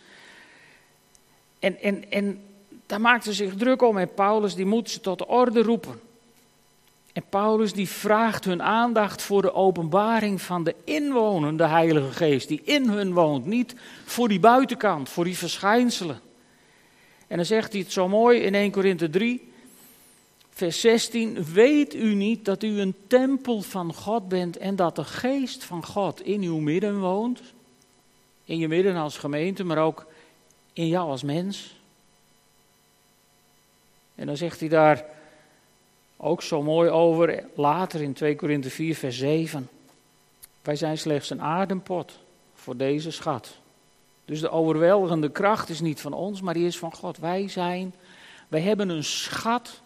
En, 1.60 1.82
en, 1.82 2.12
en 2.12 2.42
daar 2.86 3.02
maakten 3.02 3.34
ze 3.34 3.44
zich 3.44 3.56
druk 3.56 3.82
om 3.82 3.98
en 3.98 4.14
Paulus 4.14 4.56
die 4.56 4.66
moet 4.66 4.90
ze 4.90 5.00
tot 5.00 5.18
de 5.18 5.28
orde 5.28 5.62
roepen. 5.62 6.00
En 7.14 7.24
Paulus 7.30 7.74
die 7.74 7.90
vraagt 7.90 8.46
hun 8.46 8.64
aandacht 8.64 9.22
voor 9.22 9.42
de 9.42 9.54
openbaring 9.54 10.42
van 10.42 10.64
de 10.64 10.76
inwonende 10.84 11.68
Heilige 11.68 12.12
Geest, 12.12 12.48
die 12.48 12.62
in 12.64 12.90
hun 12.90 13.14
woont, 13.14 13.46
niet 13.46 13.76
voor 14.06 14.28
die 14.28 14.40
buitenkant, 14.40 15.10
voor 15.10 15.24
die 15.24 15.38
verschijnselen. 15.38 16.20
En 17.28 17.38
dan 17.38 17.46
zegt 17.46 17.72
hij 17.72 17.82
het 17.82 17.92
zo 17.92 18.08
mooi 18.08 18.40
in 18.40 18.56
1 18.56 18.72
Korinthe 18.72 19.10
3, 19.10 19.53
vers 20.54 20.80
16, 20.80 21.44
weet 21.44 21.94
u 21.94 22.14
niet 22.14 22.46
dat 22.46 22.64
u 22.64 22.80
een 22.80 22.96
tempel 23.08 23.62
van 23.62 23.94
God 23.94 24.28
bent 24.28 24.58
en 24.58 24.76
dat 24.76 24.96
de 24.96 25.04
Geest 25.04 25.64
van 25.64 25.86
God 25.86 26.22
in 26.22 26.42
uw 26.42 26.58
midden 26.58 27.00
woont? 27.00 27.42
In 28.46 28.58
je 28.58 28.68
midden 28.68 28.96
als 28.96 29.18
gemeente, 29.18 29.64
maar 29.64 29.78
ook 29.78 30.06
in 30.74 30.88
jou 30.88 31.10
als 31.10 31.24
mens. 31.24 31.76
En 34.16 34.26
dan 34.26 34.38
zegt 34.38 34.60
hij 34.60 34.70
daar 34.70 35.06
ook 36.18 36.42
zo 36.42 36.62
mooi 36.62 36.90
over, 36.90 37.44
later 37.56 38.02
in 38.02 38.14
2 38.14 38.36
Korinthe 38.36 38.70
4, 38.70 38.96
vers 38.96 39.18
7. 39.18 39.70
Wij 40.62 40.76
zijn 40.76 40.98
slechts 40.98 41.30
een 41.30 41.42
adempot 41.42 42.20
voor 42.54 42.78
deze 42.78 43.12
schat. 43.12 43.58
Dus 44.26 44.40
de 44.40 44.50
overweldigende 44.50 45.32
kracht 45.32 45.70
is 45.70 45.80
niet 45.80 46.02
van 46.02 46.14
ons, 46.14 46.42
maar 46.42 46.54
die 46.54 46.66
is 46.66 46.78
van 46.78 46.94
God. 46.94 47.18
Wij 47.18 47.48
zijn, 47.48 47.94
wij 48.48 48.62
hebben 48.62 48.90
een 48.90 49.04
schat 49.04 49.82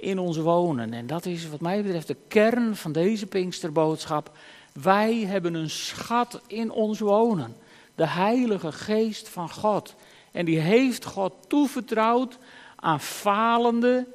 in 0.00 0.18
ons 0.18 0.36
wonen. 0.36 0.92
En 0.92 1.06
dat 1.06 1.26
is 1.26 1.48
wat 1.48 1.60
mij 1.60 1.82
betreft 1.82 2.06
de 2.06 2.16
kern 2.28 2.76
van 2.76 2.92
deze 2.92 3.26
Pinksterboodschap. 3.26 4.36
Wij 4.72 5.16
hebben 5.16 5.54
een 5.54 5.70
schat 5.70 6.40
in 6.46 6.70
ons 6.70 6.98
wonen. 6.98 7.56
De 7.94 8.06
Heilige 8.06 8.72
Geest 8.72 9.28
van 9.28 9.50
God. 9.50 9.94
En 10.30 10.44
die 10.44 10.58
heeft 10.58 11.04
God 11.04 11.34
toevertrouwd 11.48 12.38
aan 12.76 13.00
falende, 13.00 14.06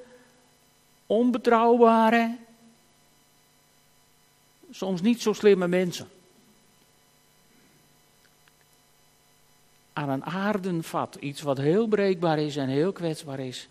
onbetrouwbare, 1.05 2.37
soms 4.71 5.01
niet 5.01 5.21
zo 5.21 5.33
slimme 5.33 5.67
mensen. 5.67 6.07
Aan 9.93 10.09
een 10.09 10.25
aardenvat, 10.25 11.15
iets 11.15 11.41
wat 11.41 11.57
heel 11.57 11.87
breekbaar 11.87 12.39
is 12.39 12.55
en 12.55 12.67
heel 12.67 12.91
kwetsbaar 12.91 13.39
is. 13.39 13.67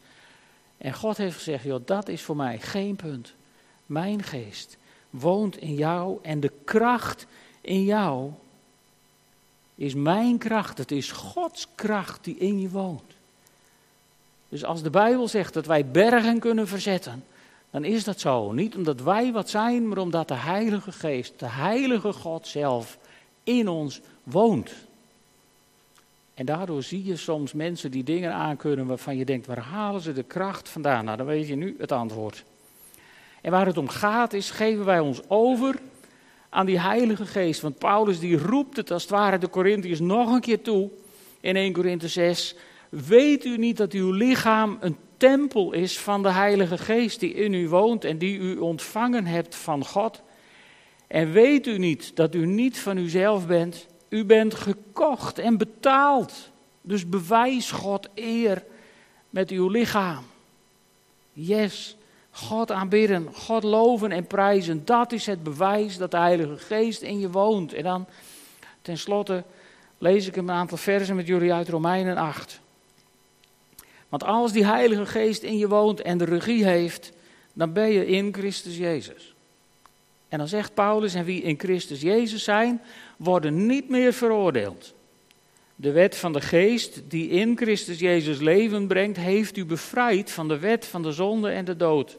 En 0.84 0.94
God 0.94 1.16
heeft 1.16 1.36
gezegd, 1.36 1.64
joh, 1.64 1.80
dat 1.84 2.08
is 2.08 2.22
voor 2.22 2.36
mij 2.36 2.58
geen 2.58 2.96
punt. 2.96 3.34
Mijn 3.86 4.22
geest 4.22 4.76
woont 5.10 5.56
in 5.56 5.74
jou 5.74 6.18
en 6.22 6.40
de 6.40 6.52
kracht 6.64 7.26
in 7.60 7.84
jou 7.84 8.30
is 9.74 9.94
mijn 9.94 10.38
kracht. 10.38 10.78
Het 10.78 10.90
is 10.90 11.12
Gods 11.12 11.66
kracht 11.74 12.24
die 12.24 12.36
in 12.36 12.60
je 12.60 12.70
woont. 12.70 13.12
Dus 14.48 14.64
als 14.64 14.82
de 14.82 14.90
Bijbel 14.90 15.28
zegt 15.28 15.54
dat 15.54 15.66
wij 15.66 15.86
bergen 15.86 16.38
kunnen 16.38 16.68
verzetten, 16.68 17.24
dan 17.70 17.84
is 17.84 18.04
dat 18.04 18.20
zo. 18.20 18.52
Niet 18.52 18.76
omdat 18.76 19.00
wij 19.00 19.32
wat 19.32 19.50
zijn, 19.50 19.88
maar 19.88 19.98
omdat 19.98 20.28
de 20.28 20.34
Heilige 20.34 20.92
Geest, 20.92 21.38
de 21.38 21.48
Heilige 21.48 22.12
God 22.12 22.46
zelf, 22.46 22.98
in 23.42 23.68
ons 23.68 24.00
woont. 24.22 24.72
En 26.34 26.46
daardoor 26.46 26.82
zie 26.82 27.04
je 27.04 27.16
soms 27.16 27.52
mensen 27.52 27.90
die 27.90 28.04
dingen 28.04 28.32
aankunnen 28.32 28.86
waarvan 28.86 29.16
je 29.16 29.24
denkt, 29.24 29.46
waar 29.46 29.58
halen 29.58 30.00
ze 30.00 30.12
de 30.12 30.22
kracht 30.22 30.68
vandaan? 30.68 31.04
Nou, 31.04 31.16
dan 31.16 31.26
weet 31.26 31.48
je 31.48 31.54
nu 31.54 31.74
het 31.78 31.92
antwoord. 31.92 32.44
En 33.40 33.50
waar 33.50 33.66
het 33.66 33.76
om 33.76 33.88
gaat 33.88 34.32
is, 34.32 34.50
geven 34.50 34.84
wij 34.84 35.00
ons 35.00 35.20
over 35.28 35.78
aan 36.48 36.66
die 36.66 36.80
Heilige 36.80 37.26
Geest. 37.26 37.60
Want 37.60 37.78
Paulus 37.78 38.18
die 38.20 38.38
roept 38.38 38.76
het 38.76 38.90
als 38.90 39.02
het 39.02 39.10
ware 39.10 39.38
de 39.38 39.50
Corinthiërs 39.50 40.00
nog 40.00 40.32
een 40.32 40.40
keer 40.40 40.62
toe 40.62 40.90
in 41.40 41.56
1 41.56 41.72
Korinthe 41.72 42.08
6. 42.08 42.56
Weet 42.88 43.44
u 43.44 43.56
niet 43.56 43.76
dat 43.76 43.92
uw 43.92 44.10
lichaam 44.10 44.76
een 44.80 44.96
tempel 45.16 45.72
is 45.72 45.98
van 45.98 46.22
de 46.22 46.30
Heilige 46.30 46.78
Geest 46.78 47.20
die 47.20 47.34
in 47.34 47.54
u 47.54 47.68
woont 47.68 48.04
en 48.04 48.18
die 48.18 48.38
u 48.38 48.56
ontvangen 48.56 49.26
hebt 49.26 49.54
van 49.54 49.84
God? 49.84 50.22
En 51.06 51.32
weet 51.32 51.66
u 51.66 51.78
niet 51.78 52.16
dat 52.16 52.34
u 52.34 52.46
niet 52.46 52.78
van 52.78 52.96
uzelf 52.96 53.46
bent? 53.46 53.86
U 54.14 54.24
bent 54.24 54.54
gekocht 54.54 55.38
en 55.38 55.58
betaald. 55.58 56.50
Dus 56.80 57.08
bewijs 57.08 57.70
God 57.70 58.08
eer 58.14 58.64
met 59.30 59.50
uw 59.50 59.68
lichaam. 59.68 60.24
Yes, 61.32 61.96
God 62.30 62.70
aanbidden, 62.70 63.28
God 63.34 63.62
loven 63.62 64.12
en 64.12 64.26
prijzen. 64.26 64.84
Dat 64.84 65.12
is 65.12 65.26
het 65.26 65.42
bewijs 65.42 65.96
dat 65.96 66.10
de 66.10 66.16
Heilige 66.16 66.56
Geest 66.56 67.02
in 67.02 67.18
je 67.18 67.30
woont. 67.30 67.72
En 67.72 67.82
dan 67.82 68.06
tenslotte 68.82 69.44
lees 69.98 70.26
ik 70.26 70.36
een 70.36 70.50
aantal 70.50 70.78
versen 70.78 71.16
met 71.16 71.26
jullie 71.26 71.52
uit 71.52 71.68
Romeinen 71.68 72.16
8. 72.16 72.60
Want 74.08 74.24
als 74.24 74.52
die 74.52 74.66
Heilige 74.66 75.06
Geest 75.06 75.42
in 75.42 75.58
je 75.58 75.68
woont 75.68 76.00
en 76.00 76.18
de 76.18 76.24
regie 76.24 76.64
heeft, 76.64 77.12
dan 77.52 77.72
ben 77.72 77.92
je 77.92 78.06
in 78.06 78.32
Christus 78.32 78.76
Jezus. 78.76 79.33
En 80.28 80.38
dan 80.38 80.48
zegt 80.48 80.74
Paulus, 80.74 81.14
en 81.14 81.24
wie 81.24 81.42
in 81.42 81.58
Christus 81.58 82.00
Jezus 82.00 82.44
zijn, 82.44 82.80
worden 83.16 83.66
niet 83.66 83.88
meer 83.88 84.12
veroordeeld. 84.12 84.94
De 85.76 85.92
wet 85.92 86.16
van 86.16 86.32
de 86.32 86.40
geest 86.40 87.02
die 87.10 87.28
in 87.28 87.56
Christus 87.56 87.98
Jezus 87.98 88.38
leven 88.38 88.86
brengt, 88.86 89.16
heeft 89.16 89.56
u 89.56 89.64
bevrijd 89.64 90.30
van 90.30 90.48
de 90.48 90.58
wet 90.58 90.86
van 90.86 91.02
de 91.02 91.12
zonde 91.12 91.50
en 91.50 91.64
de 91.64 91.76
dood. 91.76 92.18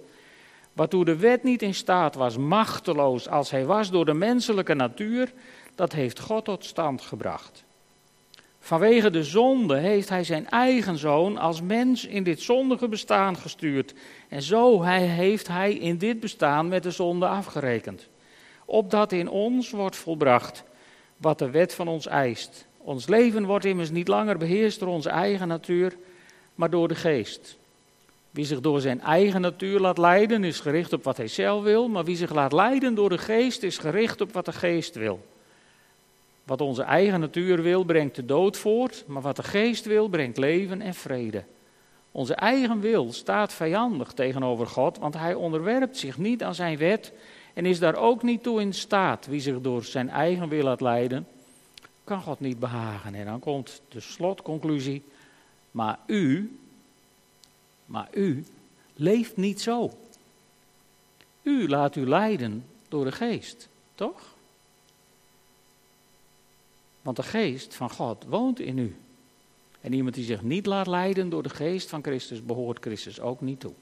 Waartoe 0.73 1.05
de 1.05 1.15
wet 1.15 1.43
niet 1.43 1.61
in 1.61 1.73
staat 1.73 2.15
was, 2.15 2.37
machteloos 2.37 3.27
als 3.27 3.51
hij 3.51 3.65
was 3.65 3.91
door 3.91 4.05
de 4.05 4.13
menselijke 4.13 4.73
natuur, 4.73 5.33
dat 5.75 5.93
heeft 5.93 6.19
God 6.19 6.45
tot 6.45 6.65
stand 6.65 7.01
gebracht. 7.01 7.64
Vanwege 8.65 9.09
de 9.09 9.23
zonde 9.23 9.77
heeft 9.77 10.09
hij 10.09 10.23
zijn 10.23 10.49
eigen 10.49 10.97
zoon 10.97 11.37
als 11.37 11.61
mens 11.61 12.05
in 12.05 12.23
dit 12.23 12.41
zondige 12.41 12.87
bestaan 12.87 13.37
gestuurd. 13.37 13.93
En 14.29 14.41
zo 14.41 14.81
heeft 14.81 15.47
hij 15.47 15.73
in 15.73 15.97
dit 15.97 16.19
bestaan 16.19 16.67
met 16.67 16.83
de 16.83 16.91
zonde 16.91 17.27
afgerekend. 17.27 18.07
Opdat 18.65 19.11
in 19.11 19.29
ons 19.29 19.69
wordt 19.69 19.95
volbracht 19.95 20.63
wat 21.17 21.39
de 21.39 21.49
wet 21.49 21.73
van 21.73 21.87
ons 21.87 22.07
eist. 22.07 22.65
Ons 22.77 23.07
leven 23.07 23.45
wordt 23.45 23.65
immers 23.65 23.89
niet 23.89 24.07
langer 24.07 24.37
beheerst 24.37 24.79
door 24.79 24.89
onze 24.89 25.09
eigen 25.09 25.47
natuur, 25.47 25.95
maar 26.55 26.69
door 26.69 26.87
de 26.87 26.95
geest. 26.95 27.57
Wie 28.31 28.45
zich 28.45 28.59
door 28.59 28.81
zijn 28.81 29.01
eigen 29.01 29.41
natuur 29.41 29.79
laat 29.79 29.97
leiden, 29.97 30.43
is 30.43 30.59
gericht 30.59 30.93
op 30.93 31.03
wat 31.03 31.17
hij 31.17 31.27
zelf 31.27 31.63
wil, 31.63 31.87
maar 31.87 32.05
wie 32.05 32.15
zich 32.17 32.33
laat 32.33 32.53
leiden 32.53 32.95
door 32.95 33.09
de 33.09 33.17
geest, 33.17 33.63
is 33.63 33.77
gericht 33.77 34.21
op 34.21 34.33
wat 34.33 34.45
de 34.45 34.53
geest 34.53 34.95
wil. 34.95 35.19
Wat 36.45 36.61
onze 36.61 36.83
eigen 36.83 37.19
natuur 37.19 37.61
wil, 37.61 37.83
brengt 37.83 38.15
de 38.15 38.25
dood 38.25 38.57
voort, 38.57 39.03
maar 39.07 39.21
wat 39.21 39.35
de 39.35 39.43
geest 39.43 39.85
wil, 39.85 40.07
brengt 40.07 40.37
leven 40.37 40.81
en 40.81 40.93
vrede. 40.93 41.43
Onze 42.11 42.35
eigen 42.35 42.79
wil 42.79 43.13
staat 43.13 43.53
vijandig 43.53 44.11
tegenover 44.11 44.67
God, 44.67 44.97
want 44.97 45.13
hij 45.13 45.33
onderwerpt 45.33 45.97
zich 45.97 46.17
niet 46.17 46.43
aan 46.43 46.55
zijn 46.55 46.77
wet 46.77 47.13
en 47.53 47.65
is 47.65 47.79
daar 47.79 47.95
ook 47.95 48.23
niet 48.23 48.43
toe 48.43 48.61
in 48.61 48.73
staat. 48.73 49.25
Wie 49.25 49.39
zich 49.39 49.61
door 49.61 49.83
zijn 49.83 50.09
eigen 50.09 50.49
wil 50.49 50.63
laat 50.63 50.81
leiden, 50.81 51.27
kan 52.03 52.21
God 52.21 52.39
niet 52.39 52.59
behagen. 52.59 53.15
En 53.15 53.25
dan 53.25 53.39
komt 53.39 53.81
de 53.89 53.99
slotconclusie, 53.99 55.03
maar 55.71 55.99
u, 56.05 56.57
maar 57.85 58.07
u 58.13 58.45
leeft 58.93 59.37
niet 59.37 59.61
zo. 59.61 59.91
U 61.41 61.69
laat 61.69 61.95
u 61.95 62.07
leiden 62.07 62.65
door 62.87 63.05
de 63.05 63.11
geest, 63.11 63.67
toch? 63.95 64.34
Want 67.05 67.17
de 67.17 67.23
geest 67.23 67.75
van 67.75 67.89
God 67.89 68.23
woont 68.23 68.59
in 68.59 68.77
u. 68.77 68.95
En 69.81 69.93
iemand 69.93 70.15
die 70.15 70.25
zich 70.25 70.41
niet 70.41 70.65
laat 70.65 70.87
leiden 70.87 71.29
door 71.29 71.43
de 71.43 71.49
geest 71.49 71.89
van 71.89 72.03
Christus, 72.03 72.45
behoort 72.45 72.79
Christus 72.79 73.19
ook 73.19 73.41
niet 73.41 73.59
toe. 73.59 73.73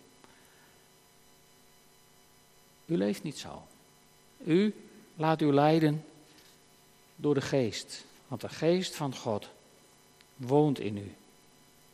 U 2.86 2.98
leeft 2.98 3.24
niet 3.24 3.38
zo. 3.38 3.64
U 4.44 4.76
laat 5.16 5.42
u 5.42 5.54
leiden 5.54 6.06
door 7.16 7.34
de 7.34 7.42
geest. 7.42 8.06
Want 8.28 8.42
de 8.42 8.50
geest 8.50 8.96
van 8.96 9.16
God 9.16 9.50
woont 10.36 10.80
in 10.80 10.98
u. 10.98 11.12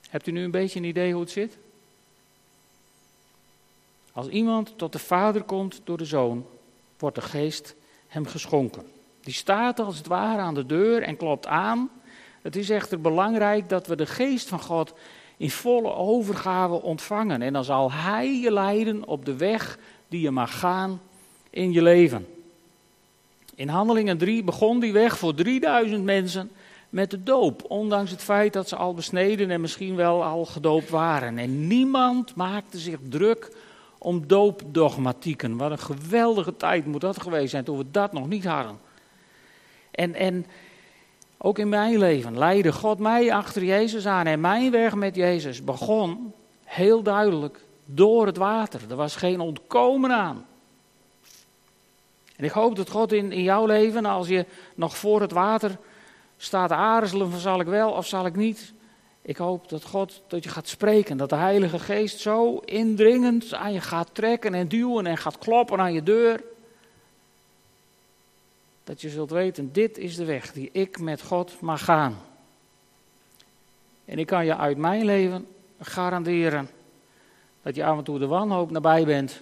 Hebt 0.09 0.27
u 0.27 0.31
nu 0.31 0.43
een 0.43 0.51
beetje 0.51 0.79
een 0.79 0.85
idee 0.85 1.11
hoe 1.11 1.21
het 1.21 1.31
zit? 1.31 1.57
Als 4.11 4.27
iemand 4.27 4.77
tot 4.77 4.91
de 4.91 4.99
Vader 4.99 5.43
komt 5.43 5.81
door 5.83 5.97
de 5.97 6.05
Zoon, 6.05 6.45
wordt 6.97 7.15
de 7.15 7.21
geest 7.21 7.75
hem 8.07 8.25
geschonken. 8.25 8.97
Die 9.29 9.37
staat 9.37 9.79
als 9.79 9.97
het 9.97 10.07
ware 10.07 10.41
aan 10.41 10.53
de 10.53 10.65
deur 10.65 11.01
en 11.01 11.17
klopt 11.17 11.47
aan. 11.47 11.89
Het 12.41 12.55
is 12.55 12.69
echter 12.69 13.01
belangrijk 13.01 13.69
dat 13.69 13.87
we 13.87 13.95
de 13.95 14.05
geest 14.05 14.47
van 14.47 14.59
God 14.59 14.93
in 15.37 15.49
volle 15.51 15.93
overgave 15.93 16.81
ontvangen. 16.81 17.41
En 17.41 17.53
dan 17.53 17.63
zal 17.63 17.91
Hij 17.91 18.39
je 18.39 18.51
leiden 18.51 19.07
op 19.07 19.25
de 19.25 19.35
weg 19.35 19.79
die 20.07 20.21
je 20.21 20.31
mag 20.31 20.59
gaan 20.59 21.01
in 21.49 21.71
je 21.71 21.81
leven. 21.81 22.27
In 23.55 23.67
Handelingen 23.67 24.17
3 24.17 24.43
begon 24.43 24.79
die 24.79 24.93
weg 24.93 25.17
voor 25.17 25.33
3000 25.35 26.03
mensen 26.03 26.51
met 26.89 27.11
de 27.11 27.23
doop. 27.23 27.63
Ondanks 27.67 28.11
het 28.11 28.21
feit 28.21 28.53
dat 28.53 28.69
ze 28.69 28.75
al 28.75 28.93
besneden 28.93 29.51
en 29.51 29.61
misschien 29.61 29.95
wel 29.95 30.23
al 30.23 30.45
gedoopt 30.45 30.89
waren. 30.89 31.37
En 31.37 31.67
niemand 31.67 32.35
maakte 32.35 32.77
zich 32.77 32.99
druk 33.09 33.55
om 33.97 34.27
doopdogmatieken. 34.27 35.57
Wat 35.57 35.71
een 35.71 35.79
geweldige 35.79 36.55
tijd 36.55 36.85
moet 36.85 37.01
dat 37.01 37.21
geweest 37.21 37.49
zijn 37.49 37.63
toen 37.63 37.77
we 37.77 37.85
dat 37.91 38.13
nog 38.13 38.27
niet 38.27 38.45
hadden. 38.45 38.87
En, 39.99 40.15
en 40.15 40.45
ook 41.37 41.59
in 41.59 41.69
mijn 41.69 41.97
leven 41.97 42.37
leidde 42.37 42.71
God 42.71 42.99
mij 42.99 43.33
achter 43.33 43.63
Jezus 43.63 44.05
aan. 44.07 44.25
En 44.25 44.39
mijn 44.39 44.71
weg 44.71 44.95
met 44.95 45.15
Jezus 45.15 45.63
begon 45.63 46.33
heel 46.63 47.03
duidelijk 47.03 47.65
door 47.85 48.25
het 48.25 48.37
water. 48.37 48.81
Er 48.89 48.95
was 48.95 49.15
geen 49.15 49.39
ontkomen 49.39 50.11
aan. 50.11 50.45
En 52.35 52.45
ik 52.45 52.51
hoop 52.51 52.75
dat 52.75 52.89
God 52.89 53.13
in, 53.13 53.31
in 53.31 53.43
jouw 53.43 53.65
leven, 53.65 54.05
als 54.05 54.27
je 54.27 54.45
nog 54.75 54.97
voor 54.97 55.21
het 55.21 55.31
water 55.31 55.77
staat 56.37 56.71
aarzelen 56.71 57.31
van 57.31 57.39
zal 57.39 57.59
ik 57.59 57.67
wel 57.67 57.91
of 57.91 58.07
zal 58.07 58.25
ik 58.25 58.35
niet. 58.35 58.73
Ik 59.21 59.37
hoop 59.37 59.69
dat 59.69 59.83
God 59.83 60.21
tot 60.27 60.43
je 60.43 60.49
gaat 60.49 60.67
spreken, 60.67 61.17
dat 61.17 61.29
de 61.29 61.35
Heilige 61.35 61.79
Geest 61.79 62.19
zo 62.19 62.57
indringend 62.57 63.53
aan 63.53 63.73
je 63.73 63.81
gaat 63.81 64.09
trekken 64.13 64.53
en 64.53 64.67
duwen 64.67 65.05
en 65.05 65.17
gaat 65.17 65.37
kloppen 65.37 65.79
aan 65.79 65.93
je 65.93 66.03
deur. 66.03 66.43
Dat 68.89 69.01
je 69.01 69.09
zult 69.09 69.29
weten, 69.29 69.71
dit 69.71 69.97
is 69.97 70.15
de 70.15 70.25
weg 70.25 70.53
die 70.53 70.69
ik 70.71 70.99
met 70.99 71.21
God 71.21 71.61
mag 71.61 71.83
gaan. 71.83 72.17
En 74.05 74.19
ik 74.19 74.27
kan 74.27 74.45
je 74.45 74.55
uit 74.55 74.77
mijn 74.77 75.05
leven 75.05 75.47
garanderen 75.79 76.69
dat 77.61 77.75
je 77.75 77.85
af 77.85 77.97
en 77.97 78.03
toe 78.03 78.19
de 78.19 78.27
wanhoop 78.27 78.71
nabij 78.71 79.05
bent. 79.05 79.41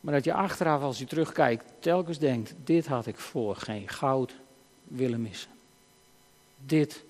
Maar 0.00 0.14
dat 0.14 0.24
je 0.24 0.32
achteraf, 0.32 0.82
als 0.82 0.98
je 0.98 1.04
terugkijkt, 1.04 1.64
telkens 1.78 2.18
denkt: 2.18 2.54
dit 2.64 2.86
had 2.86 3.06
ik 3.06 3.18
voor 3.18 3.56
geen 3.56 3.88
goud 3.88 4.34
willen 4.82 5.22
missen. 5.22 5.50
Dit 6.56 7.04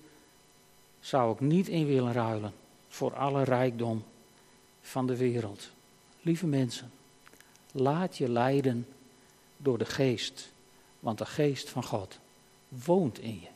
zou 0.99 1.33
ik 1.33 1.39
niet 1.39 1.67
in 1.67 1.85
willen 1.85 2.13
ruilen 2.13 2.53
voor 2.87 3.15
alle 3.15 3.43
rijkdom 3.43 4.03
van 4.81 5.07
de 5.07 5.17
wereld. 5.17 5.69
Lieve 6.21 6.47
mensen, 6.47 6.91
laat 7.71 8.17
je 8.17 8.29
leiden 8.29 8.87
door 9.61 9.77
de 9.77 9.85
geest, 9.85 10.53
want 10.99 11.17
de 11.17 11.25
geest 11.25 11.69
van 11.69 11.83
God 11.83 12.19
woont 12.67 13.19
in 13.19 13.39
je. 13.39 13.47